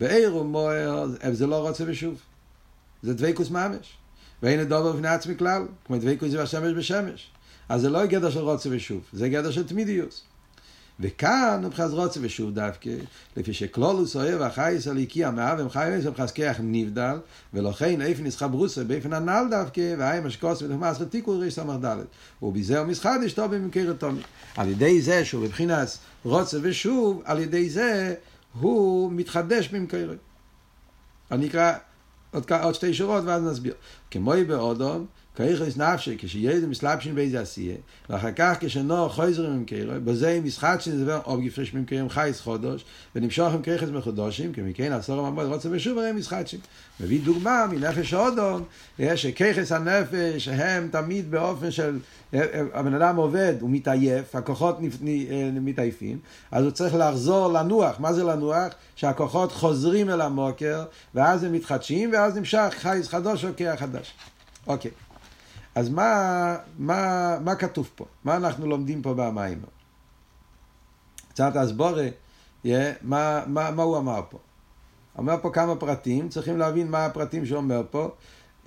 בעיר 0.00 0.36
ומוער 0.36 1.06
זה 1.32 1.46
לא 1.46 1.68
רוצה 1.68 1.84
ושוב. 1.86 2.14
זה 3.02 3.14
דבקוס 3.14 3.50
ממש. 3.50 3.96
ואין 4.42 4.60
הדובר 4.60 4.92
בפני 4.92 5.08
עצמי 5.08 5.36
כלל, 5.36 5.62
כמו 5.84 5.96
דבקוס 5.96 6.34
בשמש 6.34 6.72
בשמש. 6.72 7.30
אז 7.68 7.80
זה 7.80 7.90
לא 7.90 8.06
גדר 8.06 8.30
של 8.30 8.40
רוצה 8.40 8.68
ושוב, 8.72 9.00
זה 9.12 9.28
גדר 9.28 9.50
של 9.50 9.66
תמידיוס. 9.66 10.22
וכאן 11.00 11.62
מבחינת 11.64 11.90
רוצה 11.90 12.20
ושוב 12.22 12.54
דווקא, 12.54 12.90
לפי 13.36 13.52
שכלולוס 13.52 14.16
אוהב 14.16 14.42
החייס 14.42 14.88
הליקי 14.88 15.24
המאהב 15.24 15.68
חייס 15.68 16.06
ומחזקח 16.06 16.56
נבדל, 16.62 17.16
ולכן 17.54 18.02
איפה 18.02 18.22
נסחה 18.22 18.48
ברוסה 18.48 18.84
באיפן 18.84 19.12
הנ"ל 19.12 19.46
דווקא, 19.50 19.94
והאי 19.98 20.20
משקוס 20.20 20.62
ותחמאס 20.62 21.00
ותיקו 21.00 21.38
ריש 21.38 21.54
סמך 21.54 21.84
ד' 21.84 21.96
ובזה 22.42 22.78
הוא 22.78 22.86
מסחד 22.86 23.18
אשתו 23.26 23.48
במקר 23.48 23.92
תומי. 23.92 24.20
על 24.56 24.68
ידי 24.68 25.02
זה 25.02 25.24
שהוא 25.24 25.44
מבחינת 25.44 25.88
רוצה 26.24 26.58
ושוב, 26.62 27.22
על 27.24 27.38
ידי 27.38 27.70
זה 27.70 28.14
הוא 28.60 29.12
מתחדש 29.12 29.68
במקרה. 29.68 30.14
אני 31.30 31.46
אקרא 31.46 31.72
עוד, 32.30 32.52
עוד 32.62 32.74
שתי 32.74 32.94
שורות 32.94 33.24
ואז 33.24 33.42
נסביר. 33.42 33.74
כמו 34.10 34.32
באודום, 34.48 35.06
כיכס 35.36 35.76
נפשי, 35.76 36.16
כשידע 36.18 36.66
מסלבשין 36.66 37.14
באיזה 37.14 37.40
עשייה, 37.40 37.76
ואחר 38.10 38.32
כך 38.36 38.56
כשנור 38.60 39.08
חוזרים 39.08 39.52
עם 39.52 39.64
קרו, 39.64 39.92
בזה 40.04 40.40
משחק 40.44 40.76
שנדבר 40.80 41.20
או 41.26 41.40
גפרש 41.40 41.74
ממקרים 41.74 42.08
חייס 42.08 42.40
חודש, 42.40 42.84
ונמשוך 43.14 43.54
עם 43.54 43.62
כיכס 43.62 43.88
מחודשים, 43.88 44.52
כמכן 44.52 44.92
עשור 44.92 45.26
הממוד 45.26 45.46
רוצה 45.46 45.68
ושוב 45.72 45.98
הרי 45.98 46.12
משחקים. 46.12 46.58
מביא 47.00 47.20
דוגמה 47.24 47.66
מנפש 47.70 48.14
אודום, 48.14 48.62
שכיכס 49.14 49.72
הנפש 49.72 50.48
הם 50.48 50.88
תמיד 50.92 51.30
באופן 51.30 51.70
של, 51.70 51.98
הבן 52.74 52.94
אדם 52.94 53.16
עובד, 53.16 53.54
הוא 53.60 53.70
מתעייף, 53.70 54.36
הכוחות 54.36 54.78
מתעייפים, 55.52 56.18
אז 56.50 56.64
הוא 56.64 56.70
צריך 56.70 56.94
לחזור 56.94 57.52
לנוח. 57.52 58.00
מה 58.00 58.12
זה 58.12 58.24
לנוח? 58.24 58.72
שהכוחות 58.96 59.52
חוזרים 59.52 60.10
אל 60.10 60.20
המוקר, 60.20 60.84
ואז 61.14 61.44
הם 61.44 61.52
מתחדשים, 61.52 62.12
ואז 62.12 62.36
נמשך 62.36 62.74
חייס 62.78 63.08
חדוש 63.08 63.44
או 63.44 63.50
חדש. 63.76 64.14
אוקיי. 64.66 64.90
אז 65.76 65.88
מה, 65.88 66.56
מה, 66.78 67.38
מה 67.44 67.54
כתוב 67.54 67.90
פה? 67.94 68.04
מה 68.24 68.36
אנחנו 68.36 68.66
לומדים 68.66 69.02
פה 69.02 69.14
במים? 69.14 69.62
קצת 71.28 71.56
הסבורה, 71.56 72.08
yeah, 72.64 72.68
מה, 73.02 73.42
מה, 73.46 73.70
מה 73.70 73.82
הוא 73.82 73.98
אמר 73.98 74.20
פה? 74.28 74.38
אומר 75.18 75.34
פה 75.42 75.50
כמה 75.50 75.76
פרטים, 75.76 76.28
צריכים 76.28 76.58
להבין 76.58 76.90
מה 76.90 77.06
הפרטים 77.06 77.46
שהוא 77.46 77.56
אומר 77.56 77.82
פה. 77.90 78.10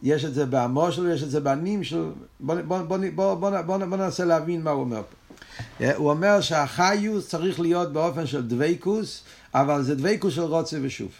יש 0.03 0.25
את 0.25 0.33
זה 0.33 0.45
בעמו 0.45 0.91
שלו, 0.91 1.09
יש 1.09 1.23
את 1.23 1.31
זה 1.31 1.39
בנים 1.39 1.83
שלו. 1.83 2.11
בואו 2.39 2.57
בוא, 2.67 2.81
בוא, 2.81 2.97
בוא, 3.15 3.35
בוא, 3.35 3.61
בוא, 3.61 3.77
בוא 3.77 3.97
ננסה 3.97 4.25
להבין 4.25 4.63
מה 4.63 4.71
הוא 4.71 4.81
אומר 4.81 5.01
פה. 5.01 5.85
הוא 5.95 6.09
אומר 6.09 6.41
שהחיות 6.41 7.29
צריך 7.29 7.59
להיות 7.59 7.93
באופן 7.93 8.27
של 8.27 8.47
דביקות, 8.47 9.23
אבל 9.53 9.83
זה 9.83 9.95
דביקות 9.95 10.33
של 10.33 10.41
רצוא 10.41 10.77
ושוב. 10.81 11.11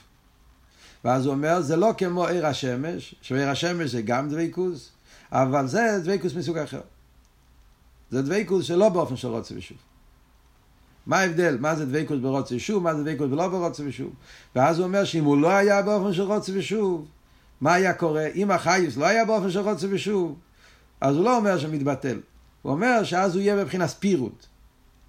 ואז 1.06 1.26
הוא 1.26 1.34
אומר, 1.34 1.62
זה 1.62 1.76
לא 1.76 1.94
כמו 1.98 2.28
אור 2.28 2.48
השמש, 2.48 3.16
שאור 3.22 3.50
השמש 3.50 3.92
זה 3.92 4.02
גם 4.02 4.30
דביקות, 4.30 4.90
אבל 5.32 5.68
זה 5.68 6.00
דביקות 6.04 6.36
מסוג 6.36 6.58
אחר. 6.58 6.82
זה 8.10 8.22
דביקות 8.22 8.66
שלא 8.66 8.90
באופן 8.90 9.16
של 9.16 9.28
רצוא 9.28 9.56
ושוב. 9.58 9.78
מה 11.06 11.20
ההבדל? 11.20 11.58
מה 11.60 11.76
זה 11.76 11.86
דביקות 11.86 12.20
ברצוא 12.20 12.56
ושוב? 12.56 12.84
מה 12.84 12.96
זה 12.96 13.02
דביקות 13.02 13.28
ולא 13.32 13.48
ברצוא 13.48 13.84
ושוב? 13.86 14.14
ואז 14.56 14.80
הוא 14.80 14.88
אומר 14.88 15.04
שאם 15.04 15.24
הוא 15.24 15.38
לא 15.38 15.50
היה 15.50 15.82
באופן 15.82 16.14
של 16.14 16.22
רצוא 16.22 16.52
ושוב, 16.56 17.08
מה 17.62 17.74
היה 17.74 17.94
קורה? 17.94 18.28
אם 18.36 18.52
החיוס 18.52 18.98
לא 18.98 19.06
היה 19.06 19.26
באופן 19.26 19.52
של 19.52 19.60
רוצה 19.60 19.88
ושוב, 19.90 20.38
אז 21.02 21.16
הוא 21.16 21.26
לא 21.26 21.38
אומר 21.38 21.58
שמתבטל. 21.58 22.20
הוא 22.62 22.72
אומר 22.72 23.04
שאז 23.04 23.36
הוא 23.36 23.42
יהיה 23.42 23.56
בבחינת 23.56 23.90
פירוט. 24.00 24.46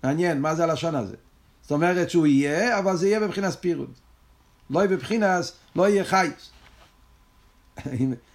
מעניין, 0.04 0.40
מה 0.40 0.54
זה 0.54 0.64
הלשון 0.64 0.94
הזה? 0.94 1.16
זאת 1.62 1.70
אומרת 1.70 2.10
שהוא 2.10 2.26
יהיה, 2.26 2.78
אבל 2.78 2.96
זה 2.96 3.08
יהיה 3.08 3.20
בבחינת 3.20 3.56
פירוט. 3.60 3.98
לא 4.70 4.78
יהיה 4.78 4.88
בבחינת, 4.88 5.44
לא 5.76 5.88
יהיה 5.88 6.04
חיוס. 6.04 6.50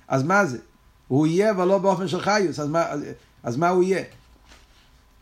אז 0.08 0.24
מה 0.24 0.46
זה? 0.46 0.58
הוא 1.08 1.28
יהיה 1.28 1.52
אבל 1.52 1.68
לא 1.68 1.78
באופן 1.78 2.08
של 2.08 2.22
חיוס, 2.22 2.60
אז 2.60 2.68
מה, 2.68 2.86
אז, 3.44 3.58
מה 3.58 3.70
הוא 3.70 3.84
יהיה? 3.84 4.04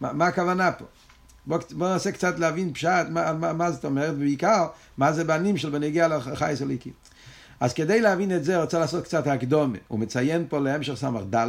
מה, 0.01 0.13
מה 0.13 0.27
הכוונה 0.27 0.71
פה? 0.71 0.85
בואו 1.45 1.59
בוא 1.71 1.89
ננסה 1.89 2.11
קצת 2.11 2.39
להבין 2.39 2.73
פשט, 2.73 3.07
מה, 3.09 3.33
מה, 3.33 3.53
מה 3.53 3.71
זאת 3.71 3.85
אומרת, 3.85 4.13
ובעיקר, 4.15 4.67
מה 4.97 5.13
זה 5.13 5.23
בנים 5.23 5.57
של 5.57 5.69
בנגיע 5.69 6.07
לחייס 6.07 6.61
הליקי. 6.61 6.91
אז 7.59 7.73
כדי 7.73 8.01
להבין 8.01 8.35
את 8.35 8.43
זה, 8.43 8.61
רוצה 8.61 8.79
לעשות 8.79 9.03
קצת 9.03 9.27
הקדומה. 9.27 9.77
הוא 9.87 9.99
מציין 9.99 10.45
פה 10.49 10.59
להמשך 10.59 10.93
סמ"ך 10.93 11.21
ד', 11.35 11.47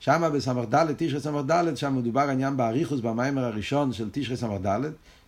שם 0.00 0.30
בסמ"ך 0.34 0.74
ד', 0.74 0.86
תשרי 0.96 1.20
סמ"ך 1.20 1.50
ד', 1.50 1.76
שם 1.76 1.96
מדובר 1.96 2.20
עניין 2.20 2.56
באריכוס 2.56 3.00
במיימר 3.00 3.44
הראשון 3.44 3.92
של 3.92 4.08
תשרי 4.12 4.36
סמ"ך 4.36 4.66
ד', 4.66 4.80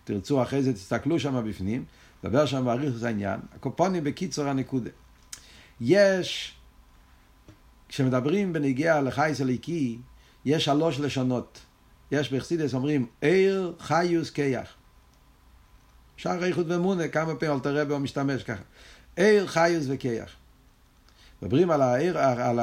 תרצו 0.03 0.41
אחרי 0.41 0.63
זה, 0.63 0.73
תסתכלו 0.73 1.19
שם 1.19 1.49
בפנים, 1.49 1.83
דבר 2.23 2.45
שם 2.45 2.65
באריכוס 2.65 3.03
העניין, 3.03 3.39
הקופונים 3.55 4.03
בקיצור 4.03 4.45
הנקודה. 4.45 4.89
יש 5.81 6.55
כשמדברים 7.93 8.53
בנגיע 8.53 9.01
לחייס 9.01 9.41
הליקי, 9.41 9.97
יש 10.45 10.65
שלוש 10.65 10.99
לשונות. 10.99 11.59
יש 12.11 12.33
בחסידס 12.33 12.73
אומרים, 12.73 13.05
עיר 13.21 13.73
חיוס 13.79 14.29
קייח. 14.29 14.73
שער 16.17 16.43
איכות 16.43 16.65
ואמונה, 16.69 17.07
כמה 17.07 17.35
פעמים 17.35 17.55
אלתר 17.55 17.77
רבי 17.77 17.97
משתמש 17.97 18.43
ככה. 18.43 18.61
עיר 19.15 19.47
חיוס 19.47 19.85
וקייח. 19.89 20.29
מדברים 21.41 21.71
על 21.71 21.81
העיר, 21.81 22.17
על 22.17 22.59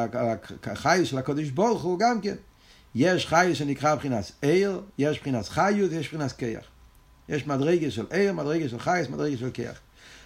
החיוס 0.62 1.08
של 1.08 1.18
הקודש 1.18 1.49
ברוך 1.49 1.82
הוא 1.82 1.99
גם 1.99 2.20
כן. 2.20 2.37
יש 2.94 3.26
חיוס 3.26 3.58
שנקרא 3.58 3.94
מבחינת 3.94 4.32
עיר, 4.42 4.82
יש 4.99 5.16
מבחינת 5.18 5.49
חיוס, 5.49 5.92
יש 5.92 6.06
מבחינת 6.06 6.32
קייח. 6.32 6.64
יש 7.28 7.46
מדרגה 7.46 7.90
של 7.90 8.06
עיר, 8.10 8.32
מדרגה 8.32 8.68
של 8.68 8.78
חיוס, 8.78 9.08
מדרגה 9.08 9.37
של 9.37 9.50
קייח. 9.50 9.80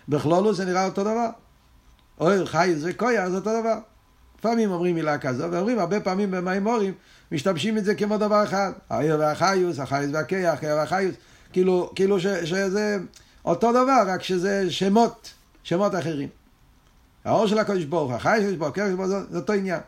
בכלולו 0.08 0.54
זה 0.54 0.64
נראה 0.64 0.84
אותו 0.84 1.04
דבר. 1.04 1.28
עיר 2.20 2.46
חיוס 2.46 2.82
וקייח 2.82 3.28
זה 3.28 3.36
אותו 3.36 3.60
דבר. 3.60 3.93
לפעמים 4.44 4.70
אומרים 4.70 4.94
מילה 4.94 5.18
כזו, 5.18 5.44
ואומרים 5.50 5.78
הרבה 5.78 6.00
פעמים 6.00 6.30
במימורים, 6.30 6.94
משתמשים 7.32 7.78
את 7.78 7.84
זה 7.84 7.94
כמו 7.94 8.18
דבר 8.18 8.44
אחד. 8.44 8.72
העיר 8.90 9.16
והחיוס, 9.18 9.78
החיוס 9.78 10.10
והכיח, 10.12 10.62
העיר 10.62 10.76
והחיוס, 10.76 11.14
כאילו, 11.52 11.92
כאילו 11.94 12.20
ש, 12.20 12.26
שזה 12.26 12.98
אותו 13.44 13.70
דבר, 13.70 14.02
רק 14.06 14.22
שזה 14.22 14.70
שמות, 14.70 15.32
שמות 15.62 15.94
אחרים. 15.94 16.28
האור 17.24 17.46
של 17.46 17.58
הקודש 17.58 17.84
ברוך, 17.84 18.12
החי 18.12 18.38
של 18.42 18.56
ברוך, 18.56 18.78
הקודש 18.78 18.92
ברוך, 18.92 19.08
זה 19.30 19.38
אותו 19.38 19.52
עניין. 19.52 19.80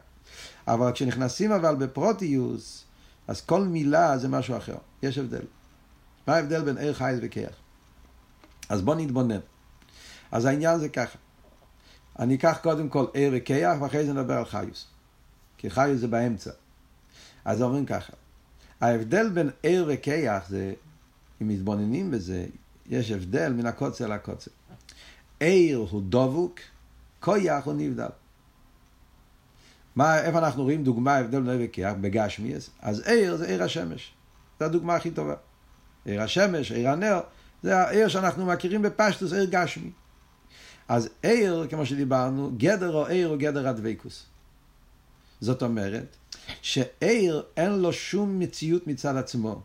אבל 0.69 0.93
כשנכנסים 0.93 1.53
אבל 1.53 1.75
בפרוטיוס, 1.75 2.85
אז 3.29 3.41
כל 3.41 3.61
מילה 3.61 4.19
זה 4.19 4.29
משהו 4.29 4.57
אחר. 4.57 4.77
יש 5.03 5.19
הבדל. 5.19 5.43
מה 6.27 6.35
ההבדל 6.35 6.63
בין 6.63 6.79
עיר 6.79 6.95
חייס 6.95 7.19
וכיח? 7.23 7.53
אז 8.69 8.83
בואו 8.83 8.97
נתבונן. 8.99 9.41
אז 10.33 10.45
העניין 10.45 10.79
זה 10.79 10.89
ככה. 10.89 11.19
אני 12.19 12.35
אקח 12.35 12.59
קודם 12.63 12.89
כל 12.89 13.07
ער 13.15 13.31
וכיח, 13.33 13.81
ואחרי 13.81 14.07
זה 14.07 14.13
נדבר 14.13 14.35
על 14.35 14.45
חיוס. 14.45 14.87
כי 15.59 15.71
חיוס 15.71 16.01
זה 16.01 16.09
באמצע. 16.09 16.51
אז 17.45 17.63
אומרים 17.63 17.87
ככה, 17.87 18.13
ההבדל 18.81 19.29
בין 19.29 19.51
ער 19.63 19.85
וכיח 19.89 20.49
זה, 20.49 20.75
אם 21.43 21.49
מתבוננים 21.49 22.11
בזה, 22.11 22.47
יש 22.87 23.11
הבדל 23.11 23.53
מן 23.53 23.67
הקוצר 23.67 24.07
לקוצר. 24.07 24.51
ער 25.41 25.87
הוא 25.91 26.03
דבוק, 26.09 26.61
כיח 27.23 27.65
הוא 27.65 27.75
נבדל. 27.75 28.09
מה, 29.97 30.19
איפה 30.19 30.39
אנחנו 30.39 30.63
רואים 30.63 30.85
דוגמה, 30.85 31.17
הבדל 31.17 31.41
בין 31.41 31.49
ער 31.49 31.59
וכיח? 31.61 31.93
בגשמיאס. 32.01 32.71
אז 32.81 33.03
ער 33.07 33.37
זה 33.37 33.47
ער 33.47 33.63
השמש. 33.63 34.15
זו 34.61 34.65
הדוגמה 34.65 34.95
הכי 34.95 35.11
טובה. 35.11 35.35
ער 36.07 36.23
השמש, 36.23 36.73
ער 36.73 36.89
הנר, 36.89 37.21
זה 37.63 37.79
הער 37.79 38.09
שאנחנו 38.09 38.47
מכירים 38.47 38.83
בפשטוס, 38.83 39.33
ער 39.33 39.45
גשמי. 39.45 39.91
אז 40.89 41.09
עיר, 41.23 41.67
כמו 41.71 41.87
שדיברנו, 41.87 42.51
גדר 42.57 42.95
או 42.95 43.07
עיר 43.07 43.29
הוא 43.29 43.37
גדר 43.37 43.69
הדבקוס. 43.69 44.25
זאת 45.41 45.63
אומרת, 45.63 46.17
שעיר 46.63 47.43
אין 47.57 47.73
לו 47.73 47.93
שום 47.93 48.39
מציאות 48.39 48.87
מצד 48.87 49.17
עצמו. 49.17 49.61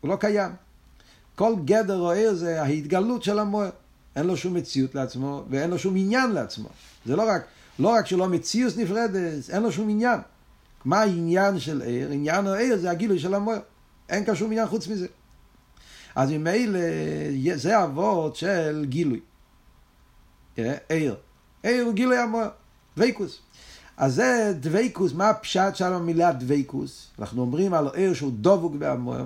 הוא 0.00 0.10
לא 0.10 0.16
קיים. 0.16 0.50
כל 1.34 1.54
גדר 1.64 1.98
או 1.98 2.10
עיר 2.10 2.34
זה 2.34 2.62
ההתגלות 2.62 3.22
של 3.22 3.38
המוער. 3.38 3.70
אין 4.16 4.26
לו 4.26 4.36
שום 4.36 4.54
מציאות 4.54 4.94
לעצמו, 4.94 5.44
ואין 5.50 5.70
לו 5.70 5.78
שום 5.78 5.96
עניין 5.96 6.30
לעצמו. 6.30 6.68
זה 7.06 7.16
לא 7.16 7.28
רק, 7.28 7.46
לא 7.78 7.88
רק 7.88 8.06
שלא 8.06 8.28
מציאות 8.28 8.76
נפרדת, 8.76 9.50
אין 9.50 9.62
לו 9.62 9.72
שום 9.72 9.88
עניין. 9.88 10.20
מה 10.84 11.00
העניין 11.00 11.60
של 11.60 11.82
עיר? 11.82 12.10
עניין 12.10 12.46
או 12.46 12.52
עיר 12.52 12.76
זה 12.76 12.90
הגילוי 12.90 13.18
של 13.18 13.34
המוער. 13.34 13.60
אין 14.08 14.24
כאן 14.24 14.34
שום 14.34 14.50
עניין 14.50 14.68
חוץ 14.68 14.88
מזה. 14.88 15.06
אז 16.14 16.30
ממילא 16.30 16.80
זה 17.54 17.84
אבות 17.84 18.36
של 18.36 18.84
גילוי. 18.88 19.20
עיר. 20.88 21.16
עיר 21.62 21.84
הוא 21.84 21.92
גילוי 21.92 22.18
המוער, 22.18 22.48
דוויקוס. 22.96 23.38
אז 23.96 24.14
זה 24.14 24.52
דוויקוס, 24.60 25.12
מה 25.12 25.30
הפשט 25.30 25.76
שם 25.76 25.92
המילה 25.92 26.32
דוויקוס? 26.32 27.10
אנחנו 27.18 27.42
אומרים 27.42 27.74
על 27.74 27.88
עיר 27.94 28.14
שהוא 28.14 28.32
דבוק 28.40 28.74
בהמוער. 28.74 29.24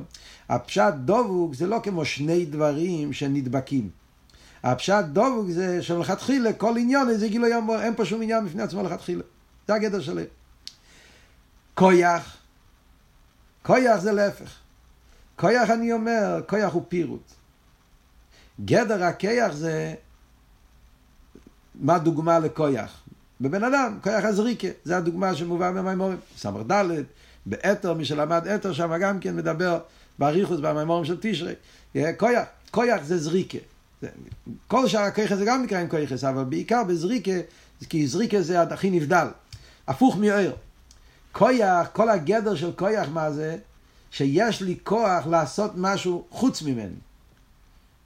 הפשט 0.49 0.95
דבוק 1.05 1.55
זה 1.55 1.67
לא 1.67 1.81
כמו 1.83 2.05
שני 2.05 2.45
דברים 2.45 3.13
שנדבקים. 3.13 3.91
הפשט 4.63 5.05
דבוק 5.13 5.51
זה 5.51 5.83
שמלכתחילה 5.83 6.53
כל 6.53 6.77
עניין 6.77 7.19
זה 7.19 7.29
גילוי 7.29 7.53
המוער, 7.53 7.83
אין 7.83 7.95
פה 7.95 8.05
שום 8.05 8.23
עניין 8.23 8.47
בפני 8.47 8.63
עצמו 8.63 8.83
לכתחילה. 8.83 9.23
זה 9.69 9.75
הגדר 9.75 10.01
של 10.01 10.19
עיר. 10.19 10.27
כויח 11.75 12.37
זה 13.99 14.13
להפך. 14.13 14.55
כויח 15.37 15.71
אני 15.71 15.93
אומר, 15.93 16.41
כויח 16.49 16.73
הוא 16.73 16.83
פירוט. 16.89 17.33
גדר 18.65 19.05
הכיח 19.05 19.53
זה 19.53 19.95
מה 21.79 21.99
דוגמה 21.99 22.39
לכויח? 22.39 23.03
בבן 23.41 23.65
אדם, 23.65 23.99
כויח 24.03 24.25
הזריקה, 24.25 24.69
זה 24.85 24.97
הדוגמה 24.97 25.35
שמובא 25.35 25.71
במימורים. 25.71 26.19
סמר 26.37 26.63
ד', 26.63 26.85
באתר, 27.47 27.95
מי 27.95 28.05
שלמד 28.05 28.47
אתר 28.47 28.73
שם 28.73 28.93
גם 29.01 29.21
כן 29.21 29.37
מדבר 29.37 29.79
באריכוס 30.19 30.61
במימורים 30.61 31.05
של 31.05 31.17
תשרי. 31.21 31.55
כויח, 32.17 32.45
כויח 32.71 33.03
זה 33.03 33.19
זריקה. 33.19 33.59
כל 34.69 34.89
שאר 34.89 35.01
הכויח 35.01 35.35
זה 35.35 35.45
גם 35.45 35.63
נקרא 35.63 35.79
עם 35.79 35.89
כויחס, 35.89 36.25
אבל 36.25 36.45
בעיקר 36.45 36.85
בזריקה, 36.85 37.33
כי 37.89 38.07
זריקה 38.07 38.43
זה 38.43 38.63
הכי 38.63 38.91
נבדל. 38.91 39.27
הפוך 39.89 40.17
מעיר. 40.17 40.53
כויח, 41.33 41.89
כל 41.93 42.09
הגדר 42.09 42.55
של 42.55 42.73
כויח 42.73 43.09
מה 43.09 43.31
זה? 43.31 43.57
שיש 44.11 44.63
לי 44.63 44.77
כוח 44.85 45.27
לעשות 45.27 45.73
משהו 45.77 46.25
חוץ 46.31 46.63
ממני. 46.63 46.95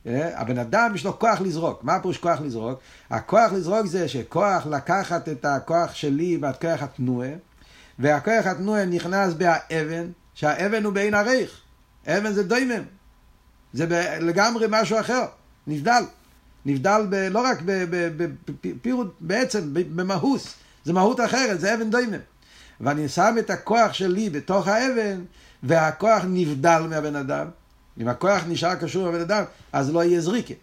אה? 0.07 0.41
הבן 0.41 0.59
אדם 0.59 0.93
יש 0.95 1.05
לו 1.05 1.19
כוח 1.19 1.41
לזרוק. 1.41 1.85
מה 1.85 1.95
הפירוש 1.95 2.19
כוח 2.19 2.41
לזרוק? 2.41 2.81
הכוח 3.11 3.53
לזרוק 3.53 3.87
זה 3.87 4.09
שכוח 4.09 4.67
לקחת 4.67 5.29
את 5.29 5.45
הכוח 5.45 5.95
שלי 5.95 6.39
ואת 6.43 6.61
כוח 6.61 6.83
התנועה, 6.83 7.31
והכוח 7.99 8.47
התנועה 8.47 8.85
נכנס 8.85 9.35
באבן, 9.35 10.07
שהאבן 10.35 10.85
הוא 10.85 10.93
בעין 10.93 11.15
הריך. 11.15 11.61
אבן 12.07 12.33
זה 12.33 12.43
דוימם. 12.43 12.83
זה 13.73 14.17
לגמרי 14.21 14.67
משהו 14.71 15.01
אחר, 15.01 15.25
נבדל. 15.67 16.03
נבדל 16.67 17.07
ב, 17.11 17.15
לא 17.15 17.41
רק 17.41 17.59
בפירוט, 18.63 19.15
בעצם, 19.21 19.61
במהוס. 19.73 20.55
זה 20.85 20.93
מהות 20.93 21.21
אחרת, 21.21 21.61
זה 21.61 21.75
אבן 21.75 21.91
דוימם. 21.91 22.19
ואני 22.81 23.09
שם 23.09 23.35
את 23.39 23.51
הכוח 23.51 23.93
שלי 23.93 24.31
בתוך 24.31 24.69
האבן, 24.69 25.25
והכוח 25.63 26.23
נבדל 26.29 26.83
מהבן 26.91 27.17
אדם. 27.17 27.47
אם 28.01 28.09
הכוח 28.09 28.43
נשאר 28.49 28.75
קשור 28.75 29.09
לבן 29.09 29.21
אדם, 29.21 29.45
אז 29.73 29.91
לא 29.91 30.05
יהיה 30.05 30.21
זריקה. 30.21 30.55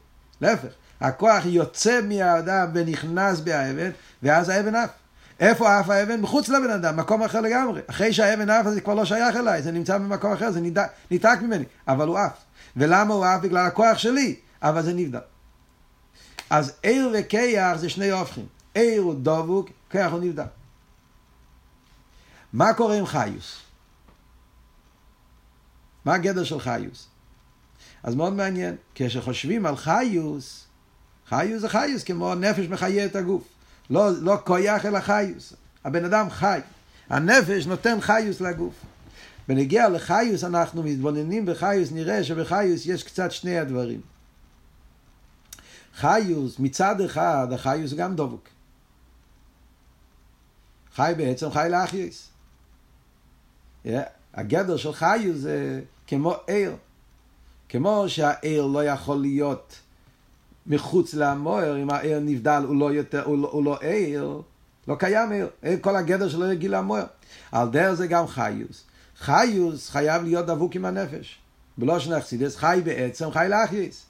להפך, 0.41 0.69
הכוח 1.01 1.45
יוצא 1.45 2.01
מהאדם 2.01 2.67
ונכנס 2.73 3.39
באבן, 3.39 3.89
ואז 4.23 4.49
האבן 4.49 4.75
עף. 4.75 4.89
איפה 5.39 5.79
עף 5.79 5.89
האבן? 5.89 6.21
מחוץ 6.21 6.49
לבן 6.49 6.69
אדם, 6.69 6.97
מקום 6.97 7.23
אחר 7.23 7.41
לגמרי. 7.41 7.81
אחרי 7.87 8.13
שהאבן 8.13 8.49
עף, 8.49 8.65
זה 8.69 8.81
כבר 8.81 8.93
לא 8.93 9.05
שייך 9.05 9.35
אליי, 9.35 9.61
זה 9.61 9.71
נמצא 9.71 9.97
במקום 9.97 10.31
אחר, 10.31 10.51
זה 10.51 10.61
ניתק 11.11 11.37
ממני, 11.41 11.65
אבל 11.87 12.07
הוא 12.07 12.17
עף. 12.17 12.37
ולמה 12.77 13.13
הוא 13.13 13.25
עף? 13.25 13.41
בגלל 13.41 13.65
הכוח 13.65 13.97
שלי, 13.97 14.35
אבל 14.61 14.81
זה 14.81 14.93
נבדל. 14.93 15.19
אז 16.49 16.73
עיר 16.83 17.09
וכיח 17.13 17.77
זה 17.77 17.89
שני 17.89 18.11
הופכים. 18.11 18.45
עיר 18.73 19.01
הוא 19.01 19.15
דבוק, 19.21 19.69
כיח 19.89 20.11
הוא 20.11 20.19
נבדל. 20.19 20.43
מה 22.53 22.73
קורה 22.73 22.95
עם 22.95 23.05
חיוס? 23.05 23.59
מה 26.05 26.13
הגדר 26.13 26.43
של 26.43 26.59
חיוס? 26.59 27.07
אז 28.03 28.15
מאוד 28.15 28.33
מעניין, 28.33 28.75
כשחושבים 28.95 29.65
על 29.65 29.75
חיוס, 29.75 30.65
חיוס 31.29 31.61
זה 31.61 31.69
חיוס, 31.69 32.03
כמו 32.03 32.35
נפש 32.35 32.65
מחיה 32.65 33.05
את 33.05 33.15
הגוף. 33.15 33.43
לא, 33.89 34.21
לא 34.21 34.37
כויח 34.45 34.85
אלא 34.85 34.99
חיוס. 34.99 35.53
הבן 35.83 36.05
אדם 36.05 36.29
חי. 36.29 36.59
הנפש 37.09 37.65
נותן 37.65 38.01
חיוס 38.01 38.41
לגוף. 38.41 38.73
בנגיע 39.47 39.89
לחיוס 39.89 40.43
אנחנו 40.43 40.83
מתבוננים 40.83 41.45
בחיוס, 41.45 41.91
נראה 41.91 42.23
שבחיוס 42.23 42.85
יש 42.85 43.03
קצת 43.03 43.31
שני 43.31 43.59
הדברים. 43.59 44.01
חיוס, 45.95 46.59
מצד 46.59 47.01
אחד, 47.01 47.47
החיוס 47.53 47.93
גם 47.93 48.15
דבוק. 48.15 48.49
חי 50.95 51.13
בעצם 51.17 51.51
חי 51.51 51.67
לאחייס. 51.71 52.29
Yeah. 53.85 53.89
הגדר 54.33 54.77
של 54.77 54.93
חיוס 54.93 55.37
זה 55.37 55.81
כמו 56.07 56.35
עיר. 56.47 56.75
כמו 57.69 58.03
שהעיר 58.07 58.65
לא 58.65 58.85
יכול 58.85 59.21
להיות 59.21 59.75
מחוץ 60.67 61.13
למוער, 61.13 61.81
אם 61.81 61.89
העיר 61.89 62.19
נבדל 62.19 62.63
הוא 62.67 62.79
לא, 62.79 62.93
יותר, 62.93 63.23
הוא 63.25 63.37
לא, 63.37 63.49
הוא 63.51 63.65
לא 63.65 63.77
עיר, 63.81 64.41
לא 64.87 64.95
קיים 64.95 65.31
עיר, 65.31 65.49
כל 65.81 65.95
הגדר 65.95 66.29
שלו 66.29 66.51
יגיע 66.51 66.69
למוער. 66.69 67.05
על 67.51 67.69
דרך 67.69 67.93
זה 67.93 68.07
גם 68.07 68.27
חיוס. 68.27 68.83
חיוס 69.19 69.89
חייב 69.89 70.23
להיות 70.23 70.45
דבוק 70.45 70.75
עם 70.75 70.85
הנפש. 70.85 71.39
בלא 71.77 71.99
שנחסידס 71.99 72.55
חי 72.55 72.81
בעצם, 72.83 73.31
חי 73.31 73.45
להחייס. 73.49 74.05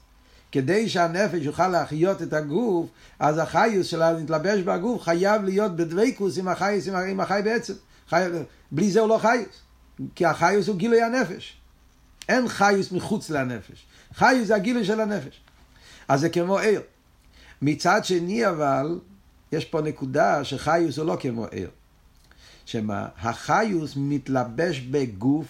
כדי 0.52 0.88
שהנפש 0.88 1.40
יוכל 1.40 1.68
להחיות 1.68 2.22
את 2.22 2.32
הגוף, 2.32 2.86
אז 3.18 3.38
החיוס 3.38 3.86
שלה 3.86 4.12
להתלבש 4.12 4.60
בגוף 4.60 5.02
חייב 5.02 5.42
להיות 5.42 5.76
בדבקוס 5.76 6.38
עם 6.38 6.48
החייס, 6.48 6.88
עם 6.88 7.20
החי 7.20 7.40
בעצם. 7.44 7.74
חי... 8.08 8.28
בלי 8.72 8.90
זה 8.90 9.00
הוא 9.00 9.08
לא 9.08 9.18
חיוס. 9.18 9.62
כי 10.14 10.26
החיוס 10.26 10.68
הוא 10.68 10.76
גילוי 10.76 11.02
הנפש. 11.02 11.59
אין 12.30 12.48
חיוס 12.48 12.92
מחוץ 12.92 13.30
לנפש. 13.30 13.86
חיוס 14.14 14.48
זה 14.48 14.54
הגילוי 14.54 14.84
של 14.84 15.00
הנפש. 15.00 15.40
אז 16.08 16.20
זה 16.20 16.28
כמו 16.28 16.58
עיר. 16.58 16.80
מצד 17.62 18.04
שני 18.04 18.48
אבל, 18.48 18.98
יש 19.52 19.64
פה 19.64 19.80
נקודה 19.80 20.44
שחיוס 20.44 20.98
הוא 20.98 21.06
לא 21.06 21.16
כמו 21.20 21.46
עיר. 21.46 21.70
שמה, 22.66 23.08
החיוס 23.20 23.92
מתלבש 23.96 24.80
בגוף, 24.80 25.46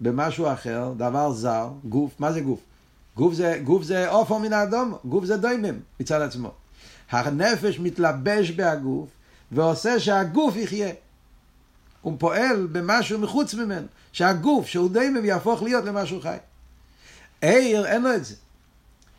במשהו 0.00 0.52
אחר, 0.52 0.92
דבר 0.96 1.32
זר, 1.32 1.68
גוף, 1.84 2.20
מה 2.20 2.32
זה 2.32 2.40
גוף? 2.40 2.60
גוף 3.16 3.34
זה, 3.34 3.60
גוף 3.64 3.82
זה 3.82 4.10
עופר 4.10 4.38
מן 4.38 4.52
האדום, 4.52 4.94
גוף 5.04 5.24
זה 5.24 5.36
דוימם 5.36 5.78
מצד 6.00 6.22
עצמו. 6.22 6.50
הנפש 7.10 7.78
מתלבש 7.78 8.50
בהגוף 8.50 9.08
ועושה 9.52 10.00
שהגוף 10.00 10.56
יחיה. 10.56 10.88
הוא 12.00 12.16
פועל 12.18 12.66
במשהו 12.72 13.18
מחוץ 13.18 13.54
ממנו, 13.54 13.86
שהגוף, 14.12 14.66
שהוא 14.66 14.90
דוימם, 14.90 15.24
יהפוך 15.24 15.62
להיות 15.62 15.84
למשהו 15.84 16.20
חי. 16.20 16.36
עיר, 17.40 17.86
אין 17.86 18.02
לו 18.02 18.14
את 18.14 18.24
זה. 18.24 18.34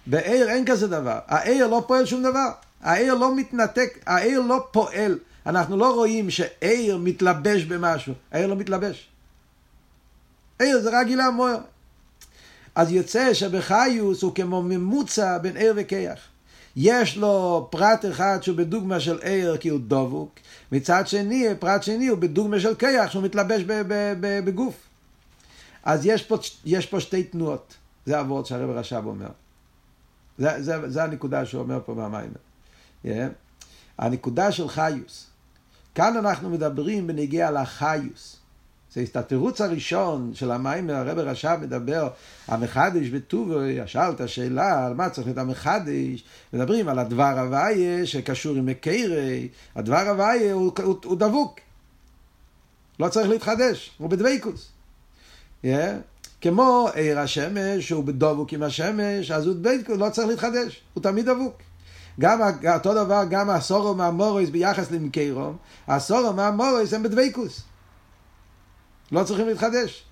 בעיר 0.08 0.50
אין 0.50 0.66
כזה 0.66 0.88
דבר. 0.88 1.20
העיר 1.28 1.68
לא 1.68 1.84
פועל 1.88 2.06
שום 2.06 2.24
דבר. 2.24 2.50
העיר 2.82 3.14
לא 3.14 3.36
מתנתק, 3.36 4.00
העיר 4.06 4.42
לא 4.42 4.68
פועל. 4.72 5.20
אנחנו 5.46 5.78
לא 5.78 5.94
רואים 5.94 6.30
שעיר 6.30 6.98
מתלבש 6.98 7.64
במשהו. 7.64 8.14
העיר 8.32 8.48
לא 8.48 8.56
מתלבש. 8.56 9.10
עיר 10.60 10.82
זה 10.82 10.90
רק 11.00 11.08
גילה 11.08 11.30
מויר. 11.30 11.58
אז 12.76 12.92
יוצא 12.92 13.34
שבחיוס 13.34 14.22
הוא 14.22 14.36
כמו 14.36 14.62
ממוצע 14.62 15.38
בין 15.38 15.58
עיר 15.58 15.74
וכיח. 15.76 16.20
יש 16.76 17.18
לו 17.18 17.68
פרט 17.72 18.06
אחד 18.06 18.40
שהוא 18.42 18.58
בדוגמה 18.58 19.00
של 19.00 19.20
עיר 19.22 19.58
כי 19.58 19.70
הוא 19.70 19.80
דבוק, 19.88 20.40
מצד 20.72 21.08
שני, 21.08 21.48
פרט 21.60 21.84
שני 21.84 22.08
הוא 22.08 22.18
בדוגמה 22.18 22.60
של 22.60 22.76
כיח 22.76 23.12
שהוא 23.12 23.24
מתלבש 23.24 23.62
בגוף. 24.20 24.76
אז 25.84 26.06
יש 26.06 26.24
פה, 26.24 26.38
יש 26.66 26.86
פה 26.86 27.00
שתי 27.00 27.24
תנועות, 27.24 27.74
זה 28.06 28.20
הוורד 28.20 28.46
שהרב 28.46 28.70
רש"ב 28.70 29.04
אומר. 29.06 29.30
זה, 30.38 30.64
זה, 30.64 30.90
זה 30.90 31.04
הנקודה 31.04 31.46
שהוא 31.46 31.62
אומר 31.62 31.80
פה 31.86 31.94
מהמים. 31.94 32.32
Yeah. 33.06 33.10
הנקודה 33.98 34.52
של 34.52 34.68
חיוס. 34.68 35.28
כאן 35.96 36.18
אנחנו 36.18 36.50
מדברים 36.50 37.08
בנגיע 37.08 37.52
לחיוס. 37.52 38.39
זה 38.94 39.04
התירוץ 39.16 39.62
הראשון 39.62 40.32
של 40.34 40.52
המים, 40.52 40.90
הרב 40.90 41.20
רש"ב 41.20 41.58
מדבר, 41.62 42.10
המחדש 42.48 43.08
בטובו, 43.08 43.60
את 44.14 44.22
השאלה 44.22 44.86
על 44.86 44.94
מה 44.94 45.10
צריך 45.10 45.28
להיות 45.28 45.38
המחדש, 45.38 46.24
מדברים 46.54 46.88
על 46.88 47.00
הדבר 47.00 47.40
הוויה 47.40 48.06
שקשור 48.06 48.56
עם 48.56 48.66
מקרי, 48.66 49.48
הדבר 49.76 50.10
הוויה 50.10 50.54
הוא, 50.54 50.72
הוא, 50.84 50.96
הוא 51.06 51.18
דבוק, 51.18 51.60
לא 53.00 53.10
צריך 53.10 53.30
להתחדש, 53.30 53.92
הוא 53.98 54.10
בדבקוס. 54.10 54.70
Yeah. 55.64 55.68
כמו 56.42 56.90
עיר 56.94 57.20
השמש, 57.20 57.88
שהוא 57.88 58.04
בדבוק 58.04 58.54
עם 58.54 58.64
השמש, 58.64 59.32
אז 59.32 59.48
הוא 59.48 59.56
בדבקוס, 59.56 59.98
לא 59.98 60.10
צריך 60.10 60.28
להתחדש, 60.28 60.82
הוא 60.94 61.04
תמיד 61.04 61.30
דבוק. 61.30 61.54
גם 62.20 62.40
אותו 62.74 62.94
דבר, 62.94 63.24
גם 63.30 63.50
הסורו 63.50 63.96
מהמורויס 63.96 64.50
ביחס 64.50 64.92
למקיירום, 64.92 65.58
הסורו 65.88 66.34
מהמורויס 66.34 66.94
הם 66.94 67.04
בדבקוס. 67.04 67.62
לא 69.12 69.24
צריכים 69.24 69.48
להתחדש. 69.48 70.06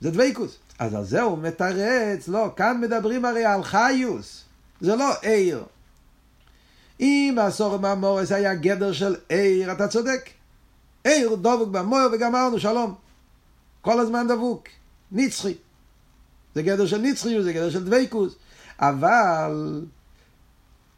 זה 0.00 0.10
דבקוס. 0.10 0.58
אז 0.78 0.94
על 0.94 1.04
זה 1.04 1.22
הוא 1.22 1.38
מתרץ, 1.38 2.28
לא, 2.28 2.52
כאן 2.56 2.80
מדברים 2.80 3.24
הרי 3.24 3.44
על 3.44 3.62
חיוס, 3.62 4.44
זה 4.80 4.96
לא 4.96 5.12
עיר. 5.22 5.64
אם 7.00 7.36
הסור 7.40 7.76
מהמורס 7.76 8.32
היה 8.32 8.54
גדר 8.54 8.92
של 8.92 9.16
עיר, 9.28 9.72
אתה 9.72 9.88
צודק. 9.88 10.30
עיר 11.04 11.34
דבוק 11.34 11.68
במויר 11.68 12.08
וגמרנו, 12.12 12.60
שלום. 12.60 12.94
כל 13.80 14.00
הזמן 14.00 14.28
דבוק, 14.28 14.68
נצחי. 15.12 15.54
זה 16.54 16.62
גדר 16.62 16.86
של 16.86 16.98
נצחי, 16.98 17.42
זה 17.42 17.52
גדר 17.52 17.70
של 17.70 17.84
דבקוס. 17.84 18.34
אבל 18.78 19.82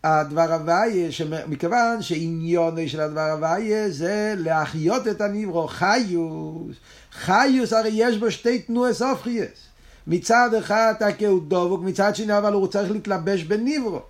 הדבר 0.06 0.52
הוויה, 0.52 1.08
מכיוון 1.46 2.02
שעניונו 2.02 2.80
של 2.86 3.00
הדבר 3.00 3.30
הוויה 3.30 3.90
זה 3.90 4.34
להחיות 4.36 5.08
את 5.08 5.20
הניברו, 5.20 5.68
חיוס. 5.68 6.76
חיוס 7.12 7.72
הרי 7.72 7.90
יש 7.92 8.18
בו 8.18 8.30
שתי 8.30 8.58
תנועי 8.58 8.94
סופחייס. 8.94 9.66
מצד 10.06 10.54
אחד 10.58 10.94
הוא 11.28 11.42
דבוק, 11.48 11.82
מצד 11.82 12.16
שני 12.16 12.38
אבל 12.38 12.52
הוא 12.52 12.66
צריך 12.66 12.90
להתלבש 12.90 13.42
בניברו. 13.42 14.00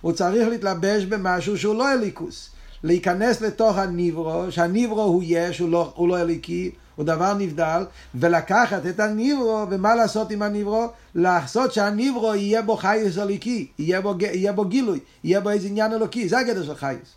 הוא 0.00 0.12
צריך 0.12 0.48
להתלבש 0.48 1.04
במשהו 1.04 1.58
שהוא 1.58 1.74
לא 1.74 1.92
אליקוס. 1.92 2.50
להיכנס 2.84 3.40
לתוך 3.40 3.78
הניברו, 3.78 4.44
שהניברו 4.50 5.02
הוא 5.02 5.22
יש, 5.26 5.58
הוא 5.58 5.68
לא, 5.68 5.92
הוא 5.96 6.08
לא 6.08 6.20
אליקי, 6.20 6.70
הוא 6.96 7.04
דבר 7.04 7.34
נבדל, 7.34 7.84
ולקחת 8.14 8.86
את 8.86 9.00
הניברו, 9.00 9.66
ומה 9.70 9.94
לעשות 9.94 10.30
עם 10.30 10.42
הניברו? 10.42 10.86
לעשות 11.14 11.72
שהניברו 11.72 12.34
יהיה 12.34 12.62
בו 12.62 12.76
חייס 12.76 13.18
אלוקי, 13.18 13.68
יהיה 13.78 14.00
בו, 14.00 14.14
יהיה 14.20 14.52
בו 14.52 14.64
גילוי, 14.64 15.00
יהיה 15.24 15.40
בו 15.40 15.50
איזה 15.50 15.68
עניין 15.68 15.92
אלוקי, 15.92 16.28
זה 16.28 16.38
הגדר 16.38 16.64
של 16.64 16.74
חייס. 16.74 17.14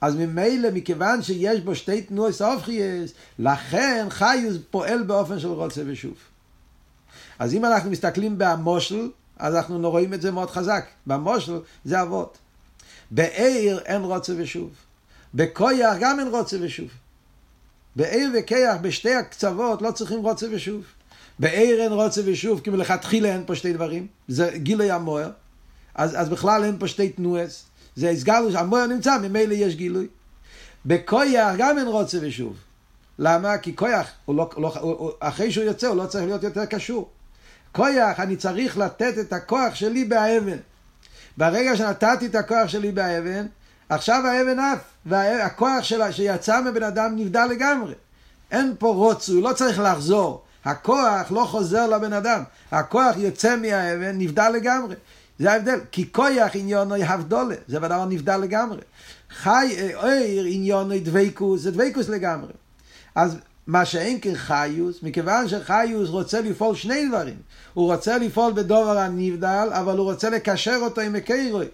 אז 0.00 0.16
ממילא, 0.16 0.68
מכיוון 0.72 1.22
שיש 1.22 1.60
בו 1.60 1.74
שתי 1.74 2.02
תנועי 2.02 2.32
סופחייס, 2.32 3.12
לכן 3.38 4.06
חיוס 4.10 4.56
פועל 4.70 5.02
באופן 5.02 5.38
של 5.38 5.48
רוצה 5.48 5.82
ושוב. 5.86 6.14
אז 7.38 7.54
אם 7.54 7.64
אנחנו 7.64 7.90
מסתכלים 7.90 8.34
במושל, 8.38 9.10
אז 9.38 9.54
אנחנו 9.54 9.90
רואים 9.90 10.14
את 10.14 10.22
זה 10.22 10.30
מאוד 10.30 10.50
חזק. 10.50 10.84
במושל 11.06 11.60
זה 11.84 12.02
אבות. 12.02 12.38
בעיר 13.10 13.78
אין 13.78 14.02
רוצה 14.02 14.32
ושוב. 14.36 14.70
בכויח 15.34 15.96
גם 16.00 16.20
אין 16.20 16.28
רוצה 16.28 16.56
ושוב. 16.60 16.88
בעיר 17.96 18.30
וכיח 18.34 18.76
בשתי 18.80 19.14
הקצוות 19.14 19.82
לא 19.82 19.90
צריכים 19.90 20.20
רוצה 20.20 20.46
ושוב. 20.50 20.84
בעיר 21.38 21.82
אין 21.82 21.92
רוצה 21.92 22.20
ושוב, 22.24 22.60
כי 22.60 22.70
מלכתחילה 22.70 23.28
אין 23.28 23.42
פה 23.46 23.54
שתי 23.54 23.72
דברים, 23.72 24.06
זה 24.28 24.50
גילוי 24.56 24.90
המוער, 24.90 25.30
אז, 25.94 26.20
אז 26.20 26.28
בכלל 26.28 26.64
אין 26.64 26.78
פה 26.78 26.88
שתי 26.88 27.08
תנועס, 27.08 27.64
זה 27.96 28.10
הסגלו, 28.10 28.58
המוער 28.58 28.86
נמצא, 28.86 29.18
ממילא 29.18 29.54
יש 29.54 29.76
גילוי. 29.76 30.06
בכויח 30.86 31.54
גם 31.58 31.78
אין 31.78 31.86
רוצה 31.86 32.18
ושוב. 32.20 32.56
למה? 33.18 33.58
כי 33.58 33.76
כויח, 33.76 34.10
הוא 34.24 34.36
לא, 34.36 34.50
לא, 34.56 34.72
הוא, 34.80 34.92
הוא, 34.92 35.10
אחרי 35.20 35.52
שהוא 35.52 35.64
יוצא, 35.64 35.86
הוא 35.86 35.96
לא 35.96 36.06
צריך 36.06 36.24
להיות 36.24 36.42
יותר 36.42 36.66
קשור. 36.66 37.10
כויח, 37.72 38.20
אני 38.20 38.36
צריך 38.36 38.78
לתת 38.78 39.18
את 39.20 39.32
הכוח 39.32 39.74
שלי 39.74 40.04
באבן. 40.04 40.58
ברגע 41.36 41.76
שנתתי 41.76 42.26
את 42.26 42.34
הכוח 42.34 42.68
שלי 42.68 42.92
באבן, 42.92 43.46
עכשיו 43.94 44.26
האבן 44.26 44.58
עף, 44.58 44.78
והכוח 45.06 45.82
שלה 45.82 46.12
שיצא 46.12 46.60
מבן 46.60 46.82
אדם 46.82 47.16
נבדל 47.16 47.46
לגמרי. 47.50 47.94
אין 48.50 48.74
פה 48.78 48.86
רוצו, 48.86 49.32
הוא 49.32 49.42
לא 49.42 49.52
צריך 49.52 49.80
לחזור. 49.80 50.42
הכוח 50.64 51.32
לא 51.32 51.44
חוזר 51.44 51.86
לבן 51.86 52.12
אדם, 52.12 52.42
הכוח 52.70 53.16
יוצא 53.16 53.56
מהאבן, 53.56 54.18
נבדל 54.18 54.50
לגמרי. 54.54 54.94
זה 55.38 55.52
ההבדל, 55.52 55.80
כי 55.92 56.12
כוח 56.12 56.50
עניונו 56.54 56.94
הבדולה, 56.94 57.54
זה 57.68 57.78
דבר 57.78 58.04
נבדל 58.04 58.36
לגמרי. 58.36 58.80
חי, 59.30 59.76
עיר 60.02 60.44
עניונו 60.44 60.94
דבקוס, 61.02 61.60
זה 61.60 61.70
דבקוס 61.70 62.08
לגמרי. 62.08 62.52
אז 63.14 63.36
מה 63.66 63.84
שאין 63.84 64.18
כן 64.22 64.34
חיוס, 64.34 65.02
מכיוון 65.02 65.48
שחיוס 65.48 66.08
רוצה 66.08 66.40
לפעול 66.40 66.74
שני 66.74 67.08
דברים. 67.08 67.36
הוא 67.74 67.92
רוצה 67.92 68.18
לפעול 68.18 68.52
בדובר 68.52 68.98
הנבדל, 68.98 69.68
אבל 69.72 69.98
הוא 69.98 70.12
רוצה 70.12 70.30
לקשר 70.30 70.78
אותו 70.82 71.00
עם 71.00 71.14
הקיירוי. 71.14 71.66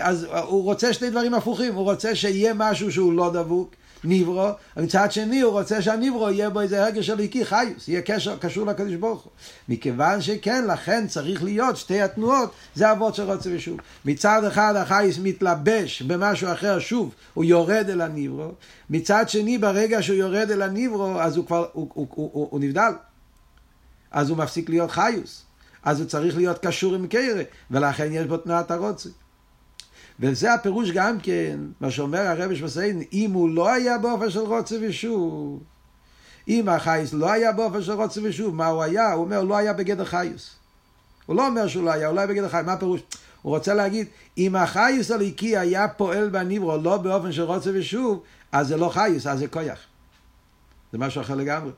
אז 0.00 0.26
הוא 0.46 0.62
רוצה 0.62 0.92
שני 0.92 1.10
דברים 1.10 1.34
הפוכים, 1.34 1.74
הוא 1.74 1.84
רוצה 1.84 2.14
שיהיה 2.14 2.52
משהו 2.54 2.92
שהוא 2.92 3.12
לא 3.12 3.30
דבוק, 3.32 3.74
ניברו, 4.04 4.48
ומצד 4.76 5.12
שני 5.12 5.40
הוא 5.40 5.52
רוצה 5.52 5.82
שהניברו 5.82 6.30
יהיה 6.30 6.50
בו 6.50 6.60
איזה 6.60 6.84
הרגש 6.84 7.06
של 7.06 7.20
איקי 7.20 7.44
חיוס, 7.44 7.88
יהיה 7.88 8.02
קשר, 8.02 8.36
קשור 8.36 8.66
לקדוש 8.66 8.94
ברוך 8.94 9.22
הוא. 9.22 9.32
מכיוון 9.68 10.22
שכן, 10.22 10.66
לכן 10.66 11.06
צריך 11.06 11.42
להיות 11.42 11.76
שתי 11.76 12.00
התנועות, 12.00 12.52
זה 12.74 12.92
אבות 12.92 13.14
של 13.14 13.22
רוצה 13.22 13.50
ושוב. 13.52 13.78
מצד 14.04 14.44
אחד 14.44 14.76
החייס 14.76 15.18
מתלבש 15.22 16.02
במשהו 16.02 16.52
אחר, 16.52 16.78
שוב, 16.78 17.14
הוא 17.34 17.44
יורד 17.44 17.90
אל 17.90 18.00
הניברו, 18.00 18.52
מצד 18.90 19.28
שני 19.28 19.58
ברגע 19.58 20.02
שהוא 20.02 20.16
יורד 20.16 20.50
אל 20.50 20.62
הניברו, 20.62 21.20
אז 21.20 21.36
הוא 21.36 21.46
כבר, 21.46 21.66
הוא, 21.72 21.88
הוא, 21.94 22.06
הוא, 22.14 22.30
הוא, 22.32 22.48
הוא 22.50 22.60
נבדל. 22.60 22.92
אז 24.10 24.30
הוא 24.30 24.38
מפסיק 24.38 24.68
להיות 24.68 24.90
חיוס. 24.90 25.42
אז 25.82 26.00
הוא 26.00 26.08
צריך 26.08 26.36
להיות 26.36 26.66
קשור 26.66 26.94
עם 26.94 27.06
קרא, 27.06 27.42
ולכן 27.70 28.12
יש 28.12 28.26
בו 28.26 28.36
תנועת 28.36 28.70
הרוצה. 28.70 29.08
וזה 30.20 30.54
הפירוש 30.54 30.90
גם 30.90 31.20
כן, 31.20 31.60
מה 31.80 31.90
שאומר 31.90 32.20
הרבי 32.20 32.56
שמסיין, 32.56 33.02
אם 33.12 33.32
הוא 33.32 33.50
לא 33.50 33.72
היה 33.72 33.98
באופן 33.98 34.30
של 34.30 34.40
רוצה 34.40 34.76
ושוב, 34.82 35.62
אם 36.48 36.68
החייס 36.68 37.12
לא 37.12 37.32
היה 37.32 37.52
באופן 37.52 37.82
של 37.82 37.92
רוצה 37.92 38.20
ושוב, 38.24 38.54
מה 38.54 38.66
הוא 38.66 38.82
היה? 38.82 39.12
הוא 39.12 39.24
אומר, 39.24 39.42
לא 39.42 39.56
היה 39.56 39.72
בגדר 39.72 40.04
חיוס. 40.04 40.56
הוא 41.26 41.36
לא 41.36 41.46
אומר 41.46 41.66
שהוא 41.66 41.84
לא 41.84 41.90
היה, 41.90 42.06
הוא 42.06 42.14
לא 42.14 42.20
היה 42.20 42.26
בגדר 42.26 42.48
חיוס. 42.48 42.66
מה 42.66 42.72
הפירוש? 42.72 43.00
הוא 43.42 43.56
רוצה 43.56 43.74
להגיד, 43.74 44.06
אם 44.38 44.56
החיוס 44.56 45.10
הליקי 45.10 45.56
היה 45.56 45.88
פועל 45.88 46.28
בניברו 46.28 46.76
לא 46.76 46.96
באופן 46.96 47.32
של 47.32 47.42
רוצה 47.42 47.70
ושוב, 47.74 48.22
אז 48.52 48.68
זה 48.68 48.76
לא 48.76 48.88
חיוס, 48.88 49.26
אז 49.26 49.38
זה 49.38 49.48
כויח. 49.48 49.78
זה 50.92 50.98
משהו 50.98 51.20
אחר 51.20 51.34
לגמרי. 51.34 51.70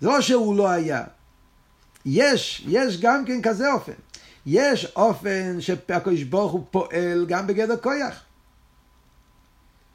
זה 0.00 0.06
לא 0.06 0.20
שהוא 0.20 0.56
לא 0.56 0.68
היה. 0.68 1.04
יש, 2.06 2.64
יש 2.68 3.00
גם 3.00 3.24
כן 3.24 3.42
כזה 3.42 3.72
אופן. 3.72 3.92
יש 4.50 4.92
אופן 4.96 5.60
שהקדוש 5.60 6.22
ברוך 6.22 6.52
הוא 6.52 6.64
פועל 6.70 7.26
גם 7.28 7.46
בגדר 7.46 7.76
כויח. 7.76 8.22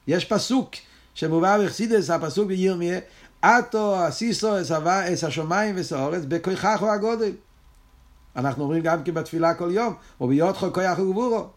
יש 0.07 0.25
פסוק 0.25 0.71
שמובא 1.13 1.65
בחסידס, 1.65 2.09
הפסוק 2.09 2.47
בירמיה, 2.47 2.99
עטו 3.41 4.07
אסיסו 4.07 4.61
אס 4.61 5.23
השמיים 5.23 5.75
ואס 5.77 5.93
האורץ 5.93 6.23
בכויכך 6.27 6.77
הוא 6.81 6.89
הגודל. 6.89 7.31
אנחנו 8.35 8.63
אומרים 8.63 8.83
גם 8.83 9.03
כן 9.03 9.13
בתפילה 9.13 9.53
כל 9.53 9.69
יום, 9.71 9.93
או 10.19 10.27
ביודכו 10.27 10.73
כויח 10.73 10.99
וגבורו. 10.99 11.47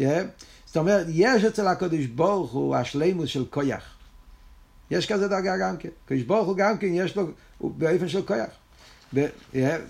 Yeah. 0.00 0.02
זאת 0.66 0.76
אומרת, 0.76 1.06
יש 1.08 1.44
אצל 1.44 1.66
הקדוש 1.66 2.06
ברוך 2.06 2.52
הוא 2.52 2.76
השלימוס 2.76 3.28
של 3.28 3.44
כויח. 3.50 3.96
יש 4.90 5.12
כזה 5.12 5.28
דרגה 5.28 5.56
גם 5.60 5.76
כן. 5.76 5.88
הקדוש 6.04 6.22
ברוך 6.22 6.46
הוא 6.46 6.56
גם 6.56 6.78
כן 6.78 6.88
יש 6.90 7.16
לו, 7.16 7.26
הוא 7.58 7.72
באופן 7.76 8.08
של 8.08 8.22
כויח. 8.22 8.50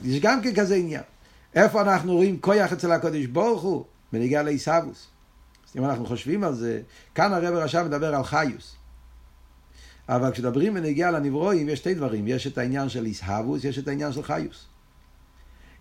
יש 0.04 0.20
גם 0.20 0.42
כן 0.42 0.54
כזה 0.54 0.74
עניין. 0.74 1.02
איפה 1.54 1.82
אנחנו 1.82 2.14
רואים 2.14 2.40
כויח 2.40 2.72
אצל 2.72 2.92
הקודש 2.92 3.26
ברוך 3.26 3.62
הוא? 3.62 3.84
בנגיע 4.12 4.42
לעיסאוווס. 4.42 5.06
אם 5.76 5.84
אנחנו 5.84 6.06
חושבים 6.06 6.44
על 6.44 6.54
זה, 6.54 6.82
כאן 7.14 7.32
הרב 7.32 7.54
רשם 7.54 7.86
מדבר 7.86 8.14
על 8.14 8.24
חיוס. 8.24 8.76
אבל 10.08 10.32
כשדברים 10.32 10.74
בנגיע 10.74 11.10
לנברואים, 11.10 11.68
יש 11.68 11.78
שתי 11.78 11.94
דברים. 11.94 12.28
יש 12.28 12.46
את 12.46 12.58
העניין 12.58 12.88
של 12.88 13.06
איסהבוס, 13.06 13.64
יש 13.64 13.78
את 13.78 13.88
העניין 13.88 14.12
של 14.12 14.22
חיוס. 14.22 14.66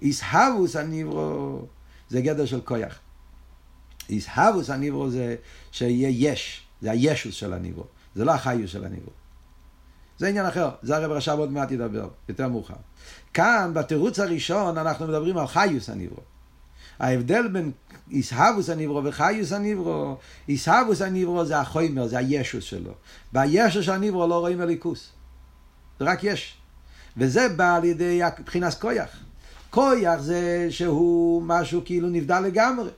איסהבוס 0.02 0.76
הנברו 0.76 1.62
זה 2.10 2.22
גדר 2.22 2.46
של 2.46 2.62
כויח. 2.62 3.00
איסהבוס 4.10 4.70
הנברו 4.70 5.10
זה 5.10 5.36
שיהיה 5.72 6.10
יש, 6.32 6.68
זה 6.82 6.92
הישוס 6.92 7.34
של 7.34 7.54
הנברו, 7.54 7.84
זה 8.16 8.26
לא 8.26 8.32
החיוס 8.32 8.72
של 8.72 8.86
הנברו. 8.86 9.12
זה 10.20 10.28
עניין 10.28 10.46
אחר, 10.46 10.70
זה 10.82 10.98
הרב 10.98 11.12
רשב 11.12 11.36
עוד 11.38 11.52
מעט 11.52 11.72
ידבר, 11.72 12.08
יותר 12.30 12.48
מאוחר. 12.48 12.74
כאן, 13.34 13.72
בתירוץ 13.74 14.20
הראשון, 14.20 14.78
אנחנו 14.78 15.08
מדברים 15.08 15.38
על 15.38 15.48
חיוס 15.48 15.90
הניברו. 15.90 16.22
ההבדל 17.00 17.48
בין 17.48 17.72
איסהבוס 18.12 18.70
הניברו 18.70 19.02
וחיוס 19.04 19.52
הניברו, 19.52 20.18
איסהבוס 20.50 21.02
הניברו 21.02 21.46
זה 21.46 21.60
החומר, 21.60 22.08
זה 22.08 22.18
הישוס 22.18 22.64
שלו. 22.64 22.92
בישוס 23.34 23.86
של 23.86 23.92
הניברו 23.92 24.28
לא 24.28 24.40
רואים 24.40 24.62
הליכוס. 24.62 25.10
זה 26.00 26.06
רק 26.06 26.24
יש. 26.24 26.58
וזה 27.18 27.50
בא 27.50 27.76
על 27.76 27.84
ידי 27.84 28.22
מבחינת 28.40 28.74
כויח. 28.74 29.10
כויח 29.70 30.22
זה 30.22 30.68
שהוא 30.70 31.44
משהו 31.44 31.82
כאילו 31.86 32.10
נבדל 32.10 32.40
לגמרי. 32.40 32.90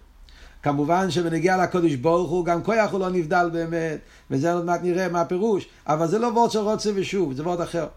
כמובן 0.63 1.11
שבנגיע 1.11 1.63
לקודש 1.63 1.95
ברוך 1.95 2.31
הוא, 2.31 2.45
גם 2.45 2.63
כויח 2.63 2.91
הוא 2.91 2.99
לא 2.99 3.09
נבדל 3.09 3.49
באמת, 3.53 3.99
וזה 4.31 4.53
עוד 4.53 4.65
מעט 4.65 4.79
נראה 4.83 5.09
מה 5.09 5.21
הפירוש, 5.21 5.67
אבל 5.87 6.07
זה 6.07 6.19
לא 6.19 6.27
וורד 6.27 6.51
של 6.51 6.59
רוצה 6.59 6.89
ושוב, 6.95 7.33
זה 7.33 7.43
וורד 7.43 7.61
אחר. 7.61 7.87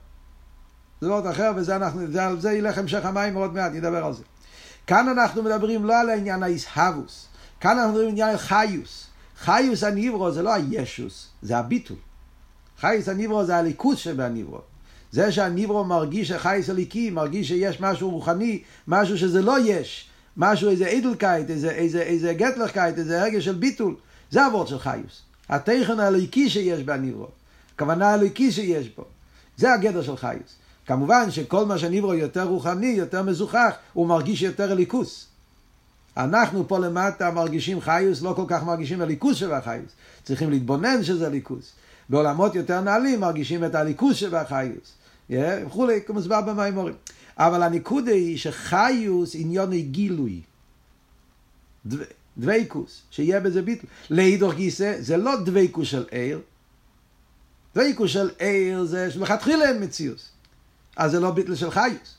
זה 1.00 1.09
וורד 1.11 1.27
אחר, 1.27 1.53
וזה 1.57 1.77
אנחנו, 1.77 2.12
זה, 2.12 2.27
על 2.27 2.40
זה 2.40 2.53
ילך 2.53 2.79
המשך 2.79 3.05
המים 3.05 3.35
עוד 3.35 3.55
מעט, 3.55 3.72
נדבר 3.72 4.05
על 4.05 4.12
זה. 4.12 4.22
כאן 4.87 5.09
אנחנו 5.09 5.42
מדברים 5.42 5.85
לא 5.85 6.00
על 6.00 6.11
העניין 6.11 6.42
האיסהבוס, 6.42 7.27
כאן 7.61 7.79
אנחנו 7.79 7.92
מדברים 7.92 8.09
על 8.09 8.12
עניין 8.12 8.37
חיוס. 8.37 9.07
חיוס 9.38 9.85
הניברו 9.85 10.31
זה 10.31 10.42
לא 10.42 10.55
הישוס, 10.55 11.29
זה 11.42 11.59
הביטול. 11.59 11.96
חיוס 12.81 13.09
הניברו 13.09 13.44
זה 13.44 13.57
הליכוס 13.57 13.98
שבהניברו. 13.98 14.61
זה 15.11 15.33
שהניברו 15.33 15.85
מרגיש 15.85 16.29
שחייס 16.29 16.70
הליקי, 16.70 17.11
מרגיש 17.11 17.48
שיש 17.48 17.81
משהו 17.81 18.11
רוחני, 18.11 18.62
משהו 18.88 19.18
שזה 19.18 19.42
לא 19.42 19.57
יש. 19.64 20.09
משהו, 20.37 20.70
איזה 20.70 20.87
אידלקייט, 20.87 21.51
איזה, 21.51 21.70
איזה, 21.70 22.03
איזה 22.03 22.35
גטלכקייט, 22.35 22.99
איזה 22.99 23.23
הרגש 23.23 23.44
של 23.44 23.55
ביטול, 23.55 23.94
זה 24.31 24.44
הוורד 24.44 24.68
של 24.68 24.79
חיוס. 24.79 25.23
התכן 25.49 26.01
הליקי 26.01 26.51
שיש 26.51 26.83
בניברו, 26.83 27.29
הכוונה 27.75 28.11
הליקי 28.11 28.53
שיש 28.53 28.88
בו, 28.97 29.05
זה 29.57 29.73
הגדר 29.73 30.03
של 30.03 30.16
חיוס. 30.16 30.57
כמובן 30.87 31.31
שכל 31.31 31.66
מה 31.66 31.79
שניברו 31.79 32.14
יותר 32.14 32.44
רוחני, 32.44 32.87
יותר 32.87 33.23
מזוכח, 33.23 33.75
הוא 33.92 34.07
מרגיש 34.07 34.42
יותר 34.42 34.73
אליקוס. 34.73 35.27
אנחנו 36.16 36.68
פה 36.68 36.79
למטה 36.79 37.31
מרגישים 37.31 37.81
חיוס, 37.81 38.23
לא 38.23 38.33
כל 38.37 38.44
כך 38.49 38.64
מרגישים 38.64 39.01
הליכוס 39.01 39.37
שבחיוס. 39.37 39.92
צריכים 40.25 40.51
להתבונן 40.51 41.03
שזה 41.03 41.29
ליכוס. 41.29 41.73
בעולמות 42.09 42.55
יותר 42.55 42.81
נעלים 42.81 43.20
מרגישים 43.20 43.64
את 43.64 43.75
הליכוס 43.75 44.16
שבחיוס. 44.16 44.92
וכולי, 45.31 46.01
כמוסבר 46.07 46.40
במימורים. 46.40 46.94
אבל 47.38 47.62
הנקודה 47.62 48.12
היא 48.12 48.38
שחיוס 48.38 49.35
עניון 49.35 49.73
גילוי. 49.73 50.40
דוויקוס, 52.38 53.03
שיהיה 53.11 53.40
בזה 53.40 53.62
ביטל. 53.62 53.87
להידור 54.11 54.53
גיסא, 54.53 54.97
זה 55.01 55.16
לא 55.16 55.40
דוויקוס 55.40 55.88
של 55.88 56.05
עיר. 56.11 56.40
דוויקוס 57.75 58.11
של 58.11 58.31
עיר 58.38 58.85
זה 58.85 59.11
שמלכתחילה 59.11 59.68
אין 59.68 59.83
מציאוס. 59.83 60.29
אז 60.97 61.11
זה 61.11 61.20
לא 61.20 61.31
ביטל 61.31 61.55
של 61.55 61.70
חיוס. 61.70 62.14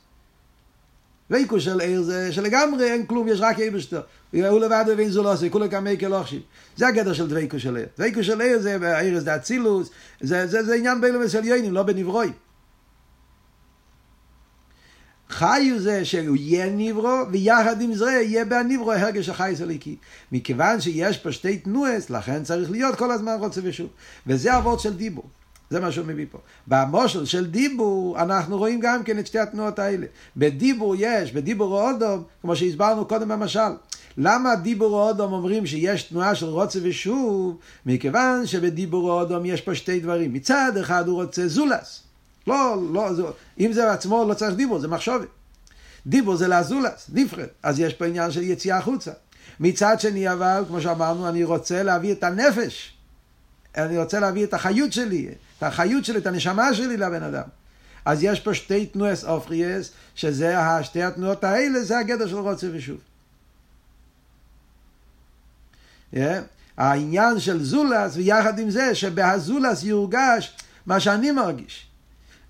דוויקוס 1.29 1.63
של 1.63 1.79
עיר 1.79 2.01
זה 2.01 2.31
שלגמרי 2.31 2.91
אין 2.91 3.05
כלום, 3.05 3.27
יש 3.27 3.39
רק 3.41 3.59
איבשטר. 3.59 4.01
הוא 4.31 4.59
לבד 4.59 4.85
ואין 4.97 5.09
זו 5.09 5.23
לא 5.23 5.33
עושה, 5.33 5.49
כולה 5.49 5.67
כמי 5.67 5.97
כלוכשיב. 5.99 6.41
זה 6.77 6.87
הגדר 6.87 7.13
של 7.13 7.27
דוויקוס 7.29 7.61
של 7.61 7.75
עיר. 7.75 7.85
דוויקוס 7.97 8.25
של 8.25 8.41
עיר 8.41 8.59
זה 8.59 8.99
עיר 8.99 9.19
זה 9.19 9.35
אצילוס, 9.35 9.89
זה, 10.21 10.47
זה, 10.47 10.63
זה 10.63 10.75
עניין 10.75 11.01
בין 11.01 11.13
למסליונים, 11.13 11.73
לא 11.73 11.83
בנברואים. 11.83 12.33
חיו 15.29 15.79
זה 15.79 16.05
שהוא 16.05 16.35
יהיה 16.35 16.69
ניברו, 16.69 17.19
ויחד 17.31 17.81
עם 17.81 17.93
זה 17.93 18.11
יהיה 18.11 18.45
בהניברו 18.45 18.91
הרגש 18.91 19.29
החייס 19.29 19.61
הליקי. 19.61 19.95
מכיוון 20.31 20.81
שיש 20.81 21.17
פה 21.17 21.31
שתי 21.31 21.57
תנועס, 21.57 22.09
לכן 22.09 22.43
צריך 22.43 22.71
להיות 22.71 22.95
כל 22.95 23.11
הזמן 23.11 23.35
רוצה 23.39 23.61
ושוב. 23.63 23.87
וזה 24.27 24.53
הוורד 24.53 24.79
של 24.79 24.93
דיבור. 24.93 25.25
זה 25.69 25.79
מה 25.79 25.91
שהוא 25.91 26.05
מביא 26.05 26.25
פה. 26.31 26.37
במושל 26.67 27.25
של 27.25 27.45
דיבור, 27.45 28.21
אנחנו 28.21 28.57
רואים 28.57 28.79
גם 28.79 29.03
כן 29.03 29.19
את 29.19 29.27
שתי 29.27 29.39
התנועות 29.39 29.79
האלה. 29.79 30.05
בדיבור 30.37 30.95
יש, 30.97 31.31
בדיבור 31.31 31.81
אודום, 31.81 32.23
כמו 32.41 32.55
שהסברנו 32.55 33.05
קודם 33.05 33.27
במשל. 33.27 33.59
למה 34.17 34.55
דיבור 34.55 35.09
אודום 35.09 35.33
אומרים 35.33 35.65
שיש 35.65 36.03
תנועה 36.03 36.35
של 36.35 36.45
רוצה 36.45 36.79
ושוב? 36.83 37.57
מכיוון 37.85 38.45
שבדיבור 38.45 39.11
אודום 39.11 39.45
יש 39.45 39.61
פה 39.61 39.75
שתי 39.75 39.99
דברים. 39.99 40.33
מצד 40.33 40.71
אחד 40.81 41.07
הוא 41.07 41.23
רוצה 41.23 41.47
זולס. 41.47 42.04
לא, 42.47 42.77
לא, 42.91 43.13
זה, 43.13 43.23
אם 43.59 43.73
זה 43.73 43.91
עצמו 43.91 44.25
לא 44.29 44.33
צריך 44.33 44.55
דיבור, 44.55 44.79
זה 44.79 44.87
מחשובת. 44.87 45.27
דיבור 46.07 46.35
זה 46.35 46.47
לאזולס, 46.47 47.09
נפרד. 47.13 47.47
אז 47.63 47.79
יש 47.79 47.93
פה 47.93 48.05
עניין 48.05 48.31
של 48.31 48.41
יציאה 48.41 48.77
החוצה. 48.77 49.11
מצד 49.59 49.99
שני 49.99 50.31
אבל, 50.31 50.63
כמו 50.67 50.81
שאמרנו, 50.81 51.29
אני 51.29 51.43
רוצה 51.43 51.83
להביא 51.83 52.11
את 52.11 52.23
הנפש. 52.23 52.93
אני 53.77 53.97
רוצה 53.97 54.19
להביא 54.19 54.43
את 54.43 54.53
החיות 54.53 54.93
שלי, 54.93 55.27
את 55.57 55.63
החיות 55.63 56.05
שלי, 56.05 56.17
את 56.17 56.27
הנשמה 56.27 56.73
שלי 56.73 56.97
לבן 56.97 57.23
אדם. 57.23 57.47
אז 58.05 58.23
יש 58.23 58.39
פה 58.39 58.53
שתי 58.53 58.85
תנועס 58.85 59.23
אופריאס, 59.23 59.91
שזה 60.15 60.55
שתי 60.81 61.03
התנועות 61.03 61.43
האלה, 61.43 61.83
זה 61.83 61.99
הגדר 61.99 62.27
של 62.27 62.35
רוצה 62.35 62.67
ושוב. 62.73 62.97
Yeah. 66.13 66.17
העניין 66.77 67.39
של 67.39 67.63
זולס, 67.63 68.15
ויחד 68.15 68.59
עם 68.59 68.69
זה 68.69 68.95
שבהזולס 68.95 69.83
יורגש 69.83 70.55
מה 70.85 70.99
שאני 70.99 71.31
מרגיש. 71.31 71.87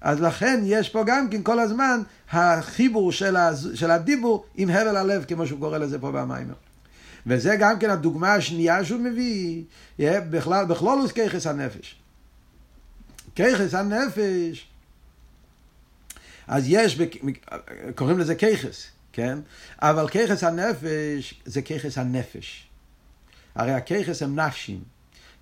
אז 0.05 0.21
לכן 0.21 0.61
יש 0.65 0.89
פה 0.89 1.03
גם 1.05 1.29
כן 1.29 1.43
כל 1.43 1.59
הזמן 1.59 2.01
החיבור 2.31 3.11
של, 3.11 3.35
הז... 3.35 3.69
של 3.75 3.91
הדיבור 3.91 4.45
עם 4.55 4.69
הבל 4.69 4.97
הלב, 4.97 5.25
כמו 5.27 5.47
שהוא 5.47 5.59
קורא 5.59 5.77
לזה 5.77 5.99
פה 5.99 6.11
במיימר. 6.11 6.53
וזה 7.27 7.55
גם 7.59 7.79
כן 7.79 7.89
הדוגמה 7.89 8.33
השנייה 8.33 8.85
שהוא 8.85 8.99
מביא, 8.99 9.63
בכלל, 9.99 10.65
בכלולוס 10.65 11.11
כיחס 11.11 11.47
הנפש. 11.47 11.95
כיחס 13.35 13.73
הנפש, 13.73 14.67
אז 16.47 16.63
יש, 16.67 17.01
קוראים 17.95 18.19
לזה 18.19 18.35
כיחס, 18.35 18.87
כן? 19.13 19.39
אבל 19.81 20.07
כיחס 20.07 20.43
הנפש 20.43 21.41
זה 21.45 21.61
כיחס 21.61 21.97
הנפש. 21.97 22.67
הרי 23.55 23.73
הכיחס 23.73 24.21
הם 24.21 24.39
נפשים. 24.39 24.79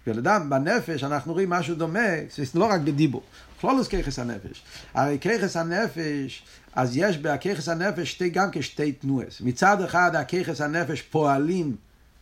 ולאדם 0.07 0.49
בנפש 0.49 1.03
אנחנו 1.03 1.33
רואים 1.33 1.49
משהו 1.49 1.75
דומה, 1.75 2.09
זה 2.35 2.43
לא 2.59 2.65
רק 2.65 2.81
בדיבור, 2.81 3.23
כלולוס 3.63 3.87
כיחס 3.87 4.19
הנפש. 4.19 4.63
הרי 4.93 5.17
כיחס 5.21 5.57
הנפש, 5.57 6.43
אז 6.73 6.97
יש 6.97 7.17
בכיחס 7.17 7.69
הנפש 7.69 8.11
שתי, 8.11 8.29
גם 8.29 8.49
כשתי 8.51 8.91
תנועס. 8.91 9.41
מצד 9.41 9.81
אחד 9.81 10.15
הכיחס 10.15 10.61
הנפש 10.61 11.01
פועלים, 11.01 11.75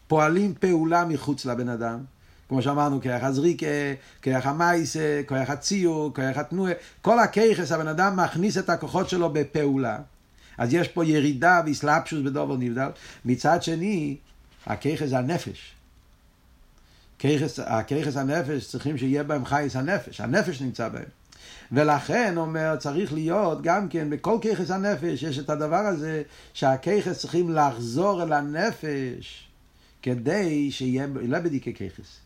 פועלים 0.08 0.54
פעולה 0.60 1.06
מחוץ 1.06 1.46
לבן 1.46 1.70
אדם. 1.70 2.00
כמו 2.50 2.62
שאמרנו, 2.62 3.02
כרך 3.02 3.24
הזריקה, 3.24 3.66
כרך 4.22 4.46
המייסה, 4.46 5.22
כרך 5.28 5.50
הציור, 5.50 6.14
כרך 6.14 6.38
התנועה, 6.38 6.74
כל 7.02 7.20
הכיחס, 7.20 7.72
הבן 7.72 7.88
אדם 7.88 8.20
מכניס 8.20 8.58
את 8.58 8.70
הכוחות 8.70 9.10
שלו 9.10 9.30
בפעולה. 9.34 9.98
אז 10.58 10.74
יש 10.74 10.88
פה 10.88 11.06
ירידה 11.06 11.62
ואסלאפשוס 11.66 12.20
בדובר 12.26 12.58
נבדל. 12.58 12.90
מצד 13.26 13.64
שני, 13.64 14.18
הכיחס 14.66 15.08
זה 15.08 15.18
הנפש. 15.18 15.74
הכיחס 17.58 18.18
הנפש 18.18 18.68
צריכים 18.68 18.98
שיהיה 18.98 19.24
בהם 19.24 19.46
חייס 19.46 19.76
הנפש, 19.76 20.22
הנפש 20.22 20.62
נמצא 20.62 20.90
בהם. 20.90 21.21
ולכן 21.72 22.38
אומר 22.38 22.76
צריך 22.76 23.14
להיות 23.14 23.62
גם 23.62 23.90
כן 23.90 24.10
בכל 24.10 24.38
כיחס 24.42 24.72
הנפש 24.72 25.24
יש 25.24 25.40
את 25.40 25.50
הדבר 25.50 25.76
הזה 25.76 26.24
שהכיחס 26.54 27.20
צריכים 27.20 27.50
לחזור 27.50 28.24
אל 28.24 28.34
הנפש 28.34 29.48
כדי 30.02 30.72
שיהיה 30.72 31.08
בדיקי 31.44 31.74
כיחס. 31.74 32.20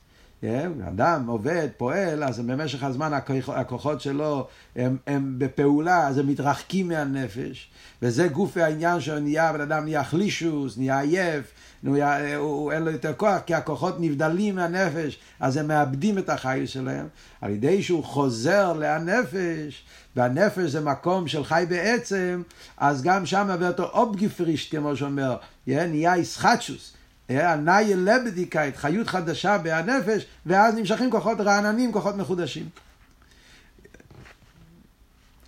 כן? 0.46 0.72
אדם 0.88 1.28
עובד, 1.28 1.68
פועל, 1.78 2.24
אז 2.24 2.40
במשך 2.40 2.84
הזמן 2.84 3.12
הכוחות 3.48 4.02
שלו 4.02 4.48
הם, 4.76 4.98
הם 5.08 5.36
בפעולה, 5.38 6.08
אז 6.08 6.18
הם 6.18 6.28
מתרחקים 6.28 6.88
מהנפש, 6.88 7.70
וזה 8.02 8.28
גוף 8.28 8.58
העניין 8.58 9.02
שנהיה, 9.02 9.54
בן 9.54 9.62
אדם 9.62 9.84
נהיה 9.84 10.04
חלישוס, 10.04 10.78
נהיה 10.78 11.00
עייף, 11.00 11.52
נהיה, 11.84 12.38
הוא, 12.38 12.46
הוא, 12.46 12.72
אין 12.72 12.84
לו 12.84 12.92
יותר 12.92 13.14
כוח, 13.14 13.40
כי 13.46 13.54
הכוחות 13.54 13.96
נבדלים 14.00 14.56
מהנפש, 14.56 15.20
אז 15.40 15.58
הם 15.58 15.68
מאבדים 15.68 16.18
את 16.18 16.30
החיים 16.30 16.68
שלהם, 16.68 17.08
על 17.42 17.52
ידי 17.52 17.84
שהוא 17.84 18.04
חוזר 18.04 18.74
להנפש, 18.74 19.86
והנפש 20.16 20.72
זה 20.72 20.82
מקום 20.82 21.28
של 21.28 21.44
חי 21.44 21.66
בעצם, 21.70 22.42
אז 22.78 23.04
גם 23.04 23.26
שם 23.26 23.50
הרבה 23.50 23.66
יותר 23.66 23.84
אובגיפרישט, 23.84 24.76
כמו 24.76 24.96
שאומר, 24.96 25.38
נהיה 25.68 26.14
איסחטשוס. 26.14 26.94
הנאי 27.30 27.96
לבדיקאית, 27.96 28.78
חיות 28.78 29.08
חדשה 29.08 29.58
בהנפש, 29.58 30.26
ואז 30.46 30.76
נמשכים 30.76 31.12
כוחות 31.12 31.40
רעננים, 31.40 31.92
כוחות 31.92 32.16
מחודשים. 32.16 32.70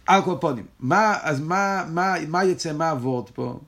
אלקופונים. 0.09 0.65
מה, 0.79 1.17
אז 1.21 1.39
מה, 1.39 1.83
מה, 1.87 2.15
מה 2.27 2.43
יצא 2.43 2.73
מהוורד 2.73 3.29
פה? 3.29 3.59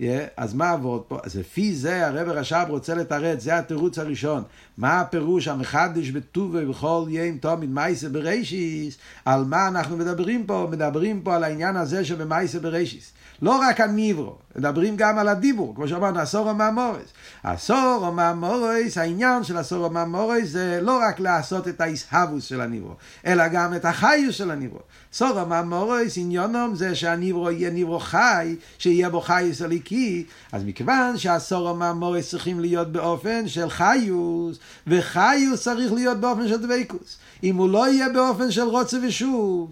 Yeah, 0.00 0.04
אז 0.36 0.54
מה 0.54 0.70
הוורד 0.70 1.02
פה? 1.08 1.18
אז 1.24 1.36
לפי 1.36 1.74
זה 1.74 2.06
הרב 2.06 2.28
רש"ב 2.28 2.66
רוצה 2.68 2.94
לתרץ, 2.94 3.42
זה 3.42 3.58
התירוץ 3.58 3.98
הראשון. 3.98 4.42
מה 4.78 5.00
הפירוש 5.00 5.48
המחדש 5.48 6.10
בטובי 6.10 6.64
בכל 6.64 7.04
יים 7.08 7.38
תומית 7.38 7.70
מייסה 7.70 8.08
בראשיס? 8.08 8.96
על 9.24 9.44
מה 9.44 9.68
אנחנו 9.68 9.96
מדברים 9.96 10.46
פה? 10.46 10.68
מדברים 10.70 11.20
פה 11.20 11.36
על 11.36 11.44
העניין 11.44 11.76
הזה 11.76 12.04
שבמייסה 12.04 12.60
בראשיס. 12.60 13.12
לא 13.42 13.58
רק 13.58 13.80
הניברו, 13.80 14.34
מדברים 14.56 14.96
גם 14.96 15.18
על 15.18 15.28
הדיבור, 15.28 15.74
כמו 15.74 15.88
שאמרנו, 15.88 16.18
עשור 16.18 16.48
המאמורס. 16.50 17.12
עשור 17.42 18.04
המאמורס, 18.06 18.98
העניין 18.98 19.44
של 19.44 19.56
עשור 19.56 19.86
המאמורס 19.86 20.48
זה 20.48 20.80
לא 20.82 21.00
רק 21.08 21.20
לעשות 21.20 21.68
את 21.68 21.80
האיסהבוס 21.80 22.44
של 22.44 22.60
הניברו, 22.60 22.94
אלא 23.26 23.48
גם 23.48 23.74
את 23.74 23.84
החיוס 23.84 24.34
של 24.34 24.50
הניברו. 24.50 24.80
עשור 25.12 25.38
המאמורס, 25.38 26.16
עניונום 26.16 26.74
זה 26.74 26.94
שהניברו 26.94 27.50
יהיה 27.50 27.70
ניברו 27.70 28.00
חי, 28.00 28.56
שיהיה 28.78 29.10
בו 29.10 29.20
חיוס 29.20 29.62
אליקי, 29.86 30.24
אז 30.52 30.64
מכיוון 30.64 31.18
שעשור 31.18 31.68
המאמורס 31.68 32.30
צריכים 32.30 32.60
להיות 32.60 32.92
באופן 32.92 33.48
של 33.48 33.70
חיוס, 33.70 34.58
וחיוס 34.86 35.62
צריך 35.62 35.92
להיות 35.92 36.18
באופן 36.20 36.48
של 36.48 36.56
דבקוס. 36.56 37.16
אם 37.42 37.56
הוא 37.56 37.68
לא 37.68 37.88
יהיה 37.88 38.08
באופן 38.08 38.50
של 38.50 38.62
רוצה 38.62 38.96
ושוב, 39.08 39.70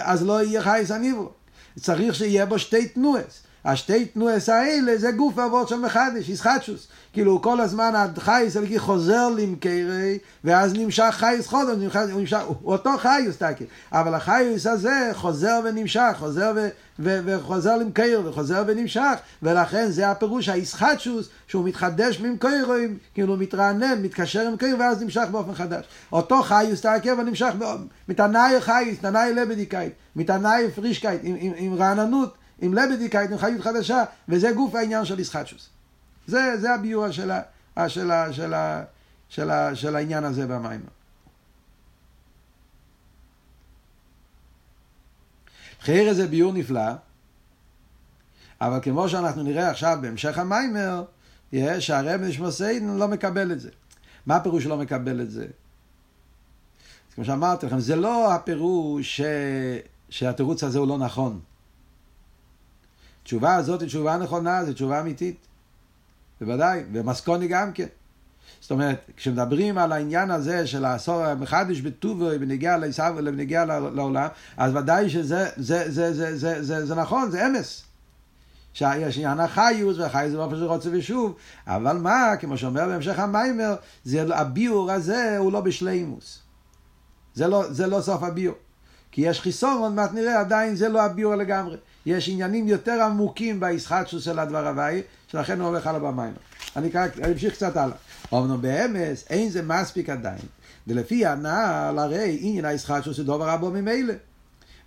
אז 0.00 0.26
לא 0.26 0.42
יהיה 0.42 0.62
חייס 0.62 0.90
הניברו. 0.90 1.30
צריך 1.80 2.14
שיהיה 2.14 2.46
בו 2.46 2.58
שתי 2.58 2.88
תנועס. 2.88 3.42
השתי 3.64 4.04
תנועס 4.04 4.48
האלה 4.48 4.98
זה 4.98 5.10
גוף 5.10 5.38
אבות 5.38 5.68
של 5.68 5.76
מחדש, 5.76 6.28
ישחטשוס. 6.28 6.88
כאילו 7.16 7.42
כל 7.42 7.60
הזמן 7.60 7.92
החייס 8.16 8.56
אלגי 8.56 8.78
חוזר 8.78 9.28
למקרי, 9.28 10.18
ואז 10.44 10.74
נמשך 10.74 11.08
חייס 11.10 11.46
חודו, 11.46 11.76
נמשך, 11.76 11.96
נמשך, 12.16 12.38
הוא 12.46 12.72
אותו 12.72 12.90
חייס 12.98 13.36
תקי, 13.36 13.64
אבל 13.92 14.14
החייס 14.14 14.66
הזה 14.66 15.10
חוזר 15.14 15.60
ונמשך, 15.64 16.14
חוזר 16.18 16.52
ו, 16.56 16.68
ו, 16.98 17.18
וחוזר 17.24 17.76
למקיר, 17.76 18.22
וחוזר 18.24 18.64
ונמשך, 18.66 19.14
ולכן 19.42 19.90
זה 19.90 20.10
הפירוש 20.10 20.48
הישחטשוס, 20.48 21.28
שהוא 21.46 21.64
מתחדש 21.64 22.20
ממקרים, 22.20 22.98
כאילו 23.14 23.32
הוא 23.32 23.42
מתרענן, 23.42 24.02
מתקשר 24.02 24.46
עם 24.46 24.54
מקיר, 24.54 24.76
ואז 24.78 25.02
נמשך 25.02 25.24
באופן 25.30 25.54
חדש. 25.54 25.84
אותו 26.12 26.42
חייס 26.42 26.80
תקי, 26.80 27.12
ונמשך, 27.12 27.52
מתנאי 28.08 28.60
חייס, 28.60 28.98
תנאי 28.98 29.34
לבדיקאית, 29.34 29.92
מתנאי 30.16 30.70
פרישקייט, 30.74 31.20
עם, 31.24 31.36
עם, 31.38 31.52
עם 31.56 31.74
רעננות. 31.74 32.34
עם 32.60 32.74
לבדיקאית, 32.74 33.30
עם 33.30 33.38
חיות 33.38 33.60
חדשה, 33.60 34.04
וזה 34.28 34.52
גוף 34.52 34.74
העניין 34.74 35.04
של 35.04 35.20
ישחטשוס. 35.20 35.75
זה, 36.26 36.56
זה 36.60 36.74
הביור 36.74 37.10
של, 37.10 37.30
ה, 37.30 37.88
של, 37.88 38.10
ה, 38.10 38.32
של, 38.32 38.54
ה, 38.54 38.84
של, 39.28 39.50
ה, 39.50 39.74
של 39.74 39.96
העניין 39.96 40.24
הזה 40.24 40.46
במים. 40.46 40.80
חייר 45.80 46.14
זה 46.14 46.28
ביור 46.28 46.52
נפלא, 46.52 46.92
אבל 48.60 48.78
כמו 48.82 49.08
שאנחנו 49.08 49.42
נראה 49.42 49.70
עכשיו 49.70 49.98
בהמשך 50.00 50.38
המיימר, 50.38 51.04
שהרב 51.78 52.20
נשמוסיין 52.20 52.96
לא 52.96 53.08
מקבל 53.08 53.52
את 53.52 53.60
זה. 53.60 53.70
מה 54.26 54.36
הפירוש 54.36 54.66
לא 54.66 54.76
מקבל 54.76 55.20
את 55.20 55.30
זה? 55.30 55.46
כמו 57.14 57.24
שאמרתי 57.24 57.66
לכם, 57.66 57.80
זה 57.80 57.96
לא 57.96 58.34
הפירוש 58.34 59.16
ש... 59.16 59.20
שהתירוץ 60.10 60.64
הזה 60.64 60.78
הוא 60.78 60.88
לא 60.88 60.98
נכון. 60.98 61.40
התשובה 63.22 63.54
הזאת 63.54 63.80
היא 63.80 63.88
תשובה 63.88 64.16
נכונה, 64.16 64.64
זו 64.64 64.72
תשובה 64.72 65.00
אמיתית. 65.00 65.45
בוודאי, 66.40 66.82
ומסקוני 66.92 67.48
גם 67.48 67.72
כן. 67.72 67.86
זאת 68.60 68.70
אומרת, 68.70 69.10
כשמדברים 69.16 69.78
על 69.78 69.92
העניין 69.92 70.30
הזה 70.30 70.66
של 70.66 70.84
העשור 70.84 71.24
המחדש 71.24 71.80
בטובו 71.80 72.28
בנגיע 72.40 72.76
לעשו 72.76 73.02
ובנגיע 73.16 73.64
לעולם, 73.64 74.28
אז 74.56 74.76
ודאי 74.76 75.10
שזה 75.10 75.48
זה, 75.56 75.90
זה, 75.90 76.12
זה, 76.12 76.36
זה, 76.36 76.62
זה, 76.62 76.86
זה 76.86 76.94
נכון, 76.94 77.30
זה 77.30 77.46
אמס. 77.46 77.82
שיש 78.72 79.16
עניין 79.16 79.40
החיוס, 79.40 79.98
והחיוס 79.98 80.30
זה 80.30 80.36
באופן 80.36 80.56
של 80.56 80.64
רוצה 80.64 80.88
ושוב, 80.92 81.36
אבל 81.66 81.96
מה, 81.96 82.32
כמו 82.40 82.58
שאומר 82.58 82.86
בהמשך 82.86 83.18
המיימר, 83.18 83.74
זה, 84.04 84.36
הביור 84.36 84.92
הזה 84.92 85.38
הוא 85.38 85.52
לא 85.52 85.60
בשלימוס. 85.60 86.42
זה 87.34 87.46
לא, 87.46 87.72
זה 87.72 87.86
לא 87.86 88.00
סוף 88.00 88.22
הביור. 88.22 88.54
כי 89.16 89.22
יש 89.22 89.40
חיסון, 89.40 89.98
עוד 89.98 90.12
נראה, 90.14 90.40
עדיין 90.40 90.76
זה 90.76 90.88
לא 90.88 91.02
הביור 91.02 91.34
לגמרי. 91.34 91.76
יש 92.06 92.28
עניינים 92.28 92.68
יותר 92.68 93.02
עמוקים 93.02 93.60
בישחטשוס 93.60 94.24
של 94.24 94.38
הדבר 94.38 94.68
הוואי, 94.68 95.02
שלכן 95.28 95.60
הוא 95.60 95.68
הולך 95.68 95.86
הלאה 95.86 96.00
במים. 96.00 96.32
אני 96.76 96.90
אמשיך 97.32 97.54
קצת 97.54 97.76
הלאה. 97.76 97.96
אמנם 98.34 98.62
באמס, 98.62 99.24
אין 99.30 99.50
זה 99.50 99.62
מספיק 99.62 100.10
עדיין. 100.10 100.38
ולפי 100.86 101.26
הנעל, 101.26 101.98
הרי 101.98 102.38
עניין 102.40 102.64
הישחטשוס 102.64 103.18
הוא 103.18 103.24
דבר 103.24 103.48
רבו 103.48 103.70
ממילא. 103.70 104.14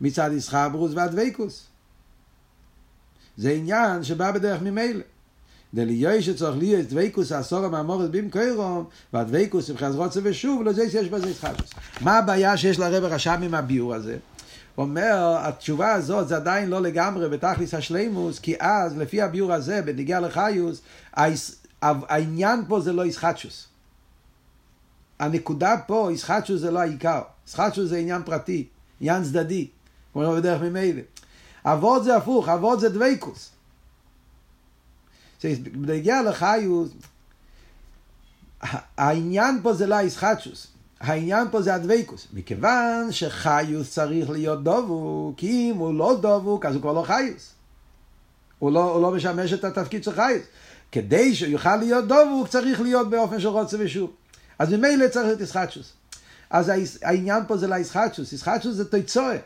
מצד 0.01 0.29
ישחברוס 0.33 0.91
והדבקוס. 0.95 1.67
זה 3.37 3.51
עניין 3.51 4.03
שבא 4.03 4.31
בדרך 4.31 4.61
ממילא. 4.61 5.03
דליוי 5.73 6.21
שצריך 6.21 6.57
להיות 6.57 6.85
דבקוס 6.85 7.31
עשור 7.31 7.65
המאמורת 7.65 8.11
במקוירום 8.11 8.85
והדבקוס 9.13 9.69
עם 9.69 9.77
חזרות 9.77 10.11
ושוב 10.23 10.63
לא 10.63 10.73
זה 10.73 10.89
שיש 10.89 11.07
בזה 11.07 11.29
ישחטשוס. 11.29 11.69
מה 12.01 12.17
הבעיה 12.17 12.57
שיש 12.57 12.79
לרב 12.79 13.03
רשם 13.03 13.41
עם 13.43 13.55
הביור 13.55 13.93
הזה? 13.93 14.17
אומר, 14.77 15.37
התשובה 15.39 15.93
הזאת 15.93 16.27
זה 16.27 16.35
עדיין 16.35 16.69
לא 16.69 16.81
לגמרי 16.81 17.29
בתכליס 17.29 17.73
השלימוס, 17.73 18.39
כי 18.39 18.55
אז, 18.59 18.97
לפי 18.97 19.21
הביור 19.21 19.53
הזה, 19.53 19.81
בניגיע 19.81 20.19
לחיוס, 20.19 20.81
העניין 21.81 22.63
פה 22.67 22.79
זה 22.79 22.93
לא 22.93 23.05
ישחטשוס. 23.05 23.67
הנקודה 25.19 25.75
פה, 25.87 26.09
ישחטשוס 26.13 26.61
זה 26.61 26.71
לא 26.71 26.79
העיקר. 26.79 27.21
ישחטשוס 27.47 27.89
זה 27.89 27.97
עניין 27.97 28.23
פרטי, 28.23 28.67
עניין 29.01 29.23
צדדי, 29.23 29.67
כמו 30.13 30.31
בדרך 30.31 30.61
ממילא. 30.61 31.01
אבות 31.65 32.03
זה 32.03 32.15
הפוך, 32.15 32.49
אבות 32.49 32.79
זה 32.79 32.89
דבייקוס. 32.89 33.49
בניגיע 35.71 36.21
לחיוס, 36.21 36.89
העניין 38.97 39.59
פה 39.63 39.73
זה 39.73 39.87
לא 39.87 39.95
הישחטשוס. 39.95 40.67
העניין 40.99 41.47
פה 41.51 41.61
זה 41.61 41.75
הדבקוס. 41.75 42.27
מכיוון 42.33 43.11
שחיוס 43.11 43.91
צריך 43.91 44.29
להיות 44.29 44.63
דבוק, 44.63 45.37
כי 45.37 45.71
אם 45.71 45.77
הוא 45.77 45.93
לא 45.93 46.19
דבוק, 46.21 46.65
אז 46.65 46.73
הוא 46.75 46.81
כבר 46.81 46.93
לא 46.93 47.03
חיוס. 47.03 47.53
הוא 48.59 48.71
לא, 48.71 48.93
הוא 48.93 49.01
לא 49.01 49.11
משמש 49.11 49.53
את 49.53 49.63
התפקיד 49.63 50.03
של 50.03 50.11
חיוס. 50.15 50.43
כדי 50.91 51.35
שהוא 51.35 51.49
יוכל 51.49 51.75
להיות 51.75 52.05
דבוק, 52.07 52.47
צריך 52.47 52.81
להיות 52.81 53.09
באופן 53.09 53.39
של 53.39 53.47
רוצה 53.47 53.77
ושוב. 53.79 54.11
אז 54.59 54.73
ממילא 54.73 55.07
צריך 55.07 55.25
להיות 55.25 55.41
ישחטשוס. 55.41 55.93
אז 56.49 56.71
העניין 57.01 57.43
פה 57.47 57.57
זה 57.57 57.67
לא 57.67 57.75
ישחטשוס, 57.75 58.33
ישחטשוס 58.33 58.75
זה 58.75 58.91
תיצואה. 58.91 59.37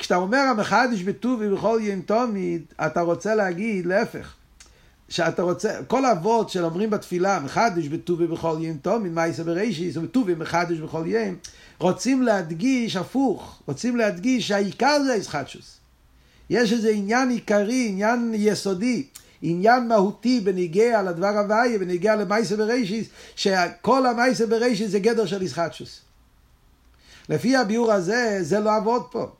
כשאתה 0.00 0.16
אומר 0.16 0.38
המחדש 0.38 1.02
בטובי 1.02 1.48
בכל 1.48 1.78
יום 1.82 2.00
תמיד, 2.00 2.62
אתה 2.86 3.00
רוצה 3.00 3.34
להגיד 3.34 3.86
להפך. 3.86 4.34
שאתה 5.08 5.42
רוצה, 5.42 5.82
כל 5.86 6.04
האבות 6.04 6.50
שאומרים 6.50 6.90
בתפילה, 6.90 7.40
מחדש 7.40 7.86
בטובי 7.86 8.26
בכל 8.26 8.56
יום 8.60 8.78
מן 9.02 9.14
מייסה 9.14 9.44
בראשיס, 9.44 9.96
ובטובי 9.96 10.34
מחדש 10.34 10.78
בכל 10.78 11.02
יום, 11.06 11.36
רוצים 11.78 12.22
להדגיש 12.22 12.96
הפוך, 12.96 13.62
רוצים 13.66 13.96
להדגיש 13.96 14.48
שהעיקר 14.48 15.02
זה 15.06 15.12
הישחטשוס. 15.12 15.76
יש 16.50 16.72
איזה 16.72 16.90
עניין 16.90 17.30
עיקרי, 17.30 17.86
עניין 17.88 18.32
יסודי, 18.34 19.06
עניין 19.42 19.88
מהותי 19.88 20.40
בניגיע 20.40 21.02
לדבר 21.02 21.38
הוויה, 21.38 21.78
בניגיע 21.78 22.16
למייסה 22.16 22.56
בראשיס, 22.56 23.06
שכל 23.36 24.06
המייסה 24.06 24.46
בראשיס 24.46 24.90
זה 24.90 24.98
גדר 24.98 25.26
של 25.26 25.42
ישחטשוס. 25.42 26.00
לפי 27.28 27.56
הביאור 27.56 27.92
הזה, 27.92 28.38
זה 28.40 28.60
לא 28.60 28.76
עבוד 28.76 29.02
פה. 29.10 29.30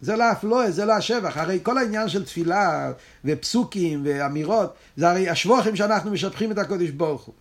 זה 0.00 0.16
לא 0.16 0.32
אפלואה, 0.32 0.70
זה 0.70 0.84
לא 0.84 0.92
השבח. 0.92 1.36
הרי 1.36 1.58
כל 1.62 1.78
העניין 1.78 2.08
של 2.08 2.24
תפילה 2.24 2.92
ופסוקים 3.24 4.02
ואמירות, 4.04 4.74
זה 4.96 5.10
הרי 5.10 5.28
השבוחים 5.28 5.76
שאנחנו 5.76 6.10
משבחים 6.10 6.52
את 6.52 6.58
הקודש 6.58 6.90
ברוך 6.90 7.22
הוא. 7.22 7.34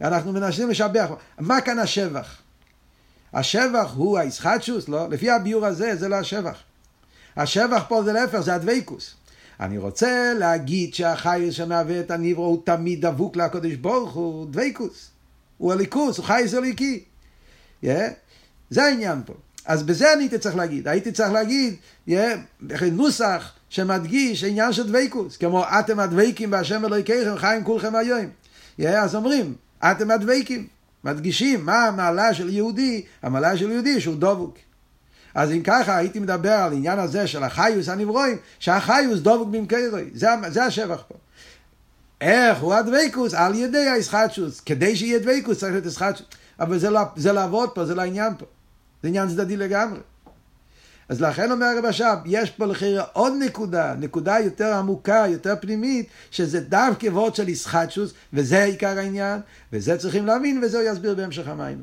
אנחנו 0.00 0.32
מנסים 0.32 0.70
לשבח. 0.70 1.08
מה 1.38 1.60
כאן 1.60 1.78
השבח? 1.78 2.36
השבח 3.32 3.92
הוא 3.96 4.18
הישחטשוס? 4.18 4.88
לא. 4.88 5.08
לפי 5.08 5.30
הביור 5.30 5.66
הזה, 5.66 5.96
זה 5.96 6.08
לא 6.08 6.16
השבח. 6.16 6.58
השבח 7.36 7.84
פה 7.88 8.02
זה 8.02 8.12
להפך, 8.12 8.40
זה 8.40 8.54
הדבקוס. 8.54 9.14
אני 9.60 9.78
רוצה 9.78 10.34
להגיד 10.38 10.94
שהחייס 10.94 11.54
שמהווה 11.54 12.00
את 12.00 12.10
הניברו 12.10 12.44
הוא 12.44 12.62
תמיד 12.64 13.06
דבוק 13.06 13.36
לקודש 13.36 13.74
ברוך 13.74 14.12
הוא 14.12 14.46
דבקוס. 14.50 15.10
הוא 15.58 15.72
הליכוס, 15.72 16.18
הוא 16.18 16.26
חייס 16.26 16.54
אליקי. 16.54 17.04
Yeah. 17.84 17.86
זה 18.70 18.84
העניין 18.84 19.22
פה. 19.26 19.34
אז 19.66 19.82
בזה 19.82 20.12
אני 20.12 20.22
הייתי 20.22 20.38
צריך 20.38 20.56
להגיד. 20.56 20.88
הייתי 20.88 21.12
צריך 21.12 21.32
להגיד, 21.32 21.74
נוסח 22.92 23.52
שמדגיש 23.68 24.44
עניין 24.44 24.72
של 24.72 24.92
דבקוס, 24.92 25.36
כמו 25.36 25.64
אתם 25.78 26.00
הדבקים 26.00 26.50
בהשם 26.50 26.84
אלוהיכיכם 26.84 27.36
חיים 27.36 27.64
כולכם 27.64 27.94
היום. 27.96 28.26
אז 28.88 29.14
אומרים, 29.14 29.54
אתם 29.82 30.10
הדבקים. 30.10 30.66
מדגישים 31.04 31.66
מה 31.66 31.84
המעלה 31.86 32.34
של 32.34 32.48
יהודי, 32.48 33.02
המעלה 33.22 33.56
של 33.56 33.70
יהודי 33.70 34.00
שהוא 34.00 34.16
דבוק. 34.16 34.58
אז 35.34 35.50
אם 35.50 35.62
ככה 35.62 35.96
הייתי 35.96 36.18
מדבר 36.18 36.50
על 36.50 36.72
עניין 36.72 36.98
הזה 36.98 37.26
של 37.26 37.42
החיוס 37.42 37.88
הנברואים, 37.88 38.36
שהחיוס 38.58 39.20
דבוק 39.20 39.48
במקרוי, 39.48 40.10
זה, 40.14 40.28
זה 40.48 40.64
השבח 40.64 41.02
פה. 41.08 41.14
איך 42.20 42.58
הוא 42.58 42.74
הדבקוס? 42.74 43.34
על 43.34 43.54
ידי 43.54 43.88
הישחטשוס. 43.88 44.60
כדי 44.60 44.96
שיהיה 44.96 45.18
דבקוס 45.18 45.58
צריך 45.58 45.72
להיות 45.72 45.86
ישחטשוס. 45.86 46.26
אבל 46.60 46.78
זה, 46.78 46.90
לא, 46.90 47.00
זה 47.16 47.32
לעבוד 47.32 47.70
פה, 47.70 47.86
זה 47.86 47.94
לעניין 47.94 48.32
פה. 48.38 48.46
זה 49.02 49.08
עניין 49.08 49.28
צדדי 49.28 49.56
לגמרי. 49.56 50.00
אז 51.08 51.20
לכן 51.20 51.52
אומר 51.52 51.66
הרב 51.66 51.84
עכשיו, 51.84 52.16
יש 52.24 52.50
פה 52.50 52.66
לחירה 52.66 53.04
עוד 53.12 53.32
נקודה, 53.38 53.94
נקודה 53.94 54.38
יותר 54.38 54.74
עמוקה, 54.74 55.24
יותר 55.28 55.54
פנימית, 55.60 56.08
שזה 56.30 56.60
דווקא 56.60 57.06
וורד 57.06 57.34
של 57.34 57.48
ישחטשוס, 57.48 58.12
וזה 58.32 58.64
עיקר 58.64 58.98
העניין, 58.98 59.40
וזה 59.72 59.98
צריכים 59.98 60.26
להבין, 60.26 60.64
וזה 60.64 60.80
הוא 60.80 60.88
יסביר 60.88 61.14
בהמשך 61.14 61.48
המים. 61.48 61.82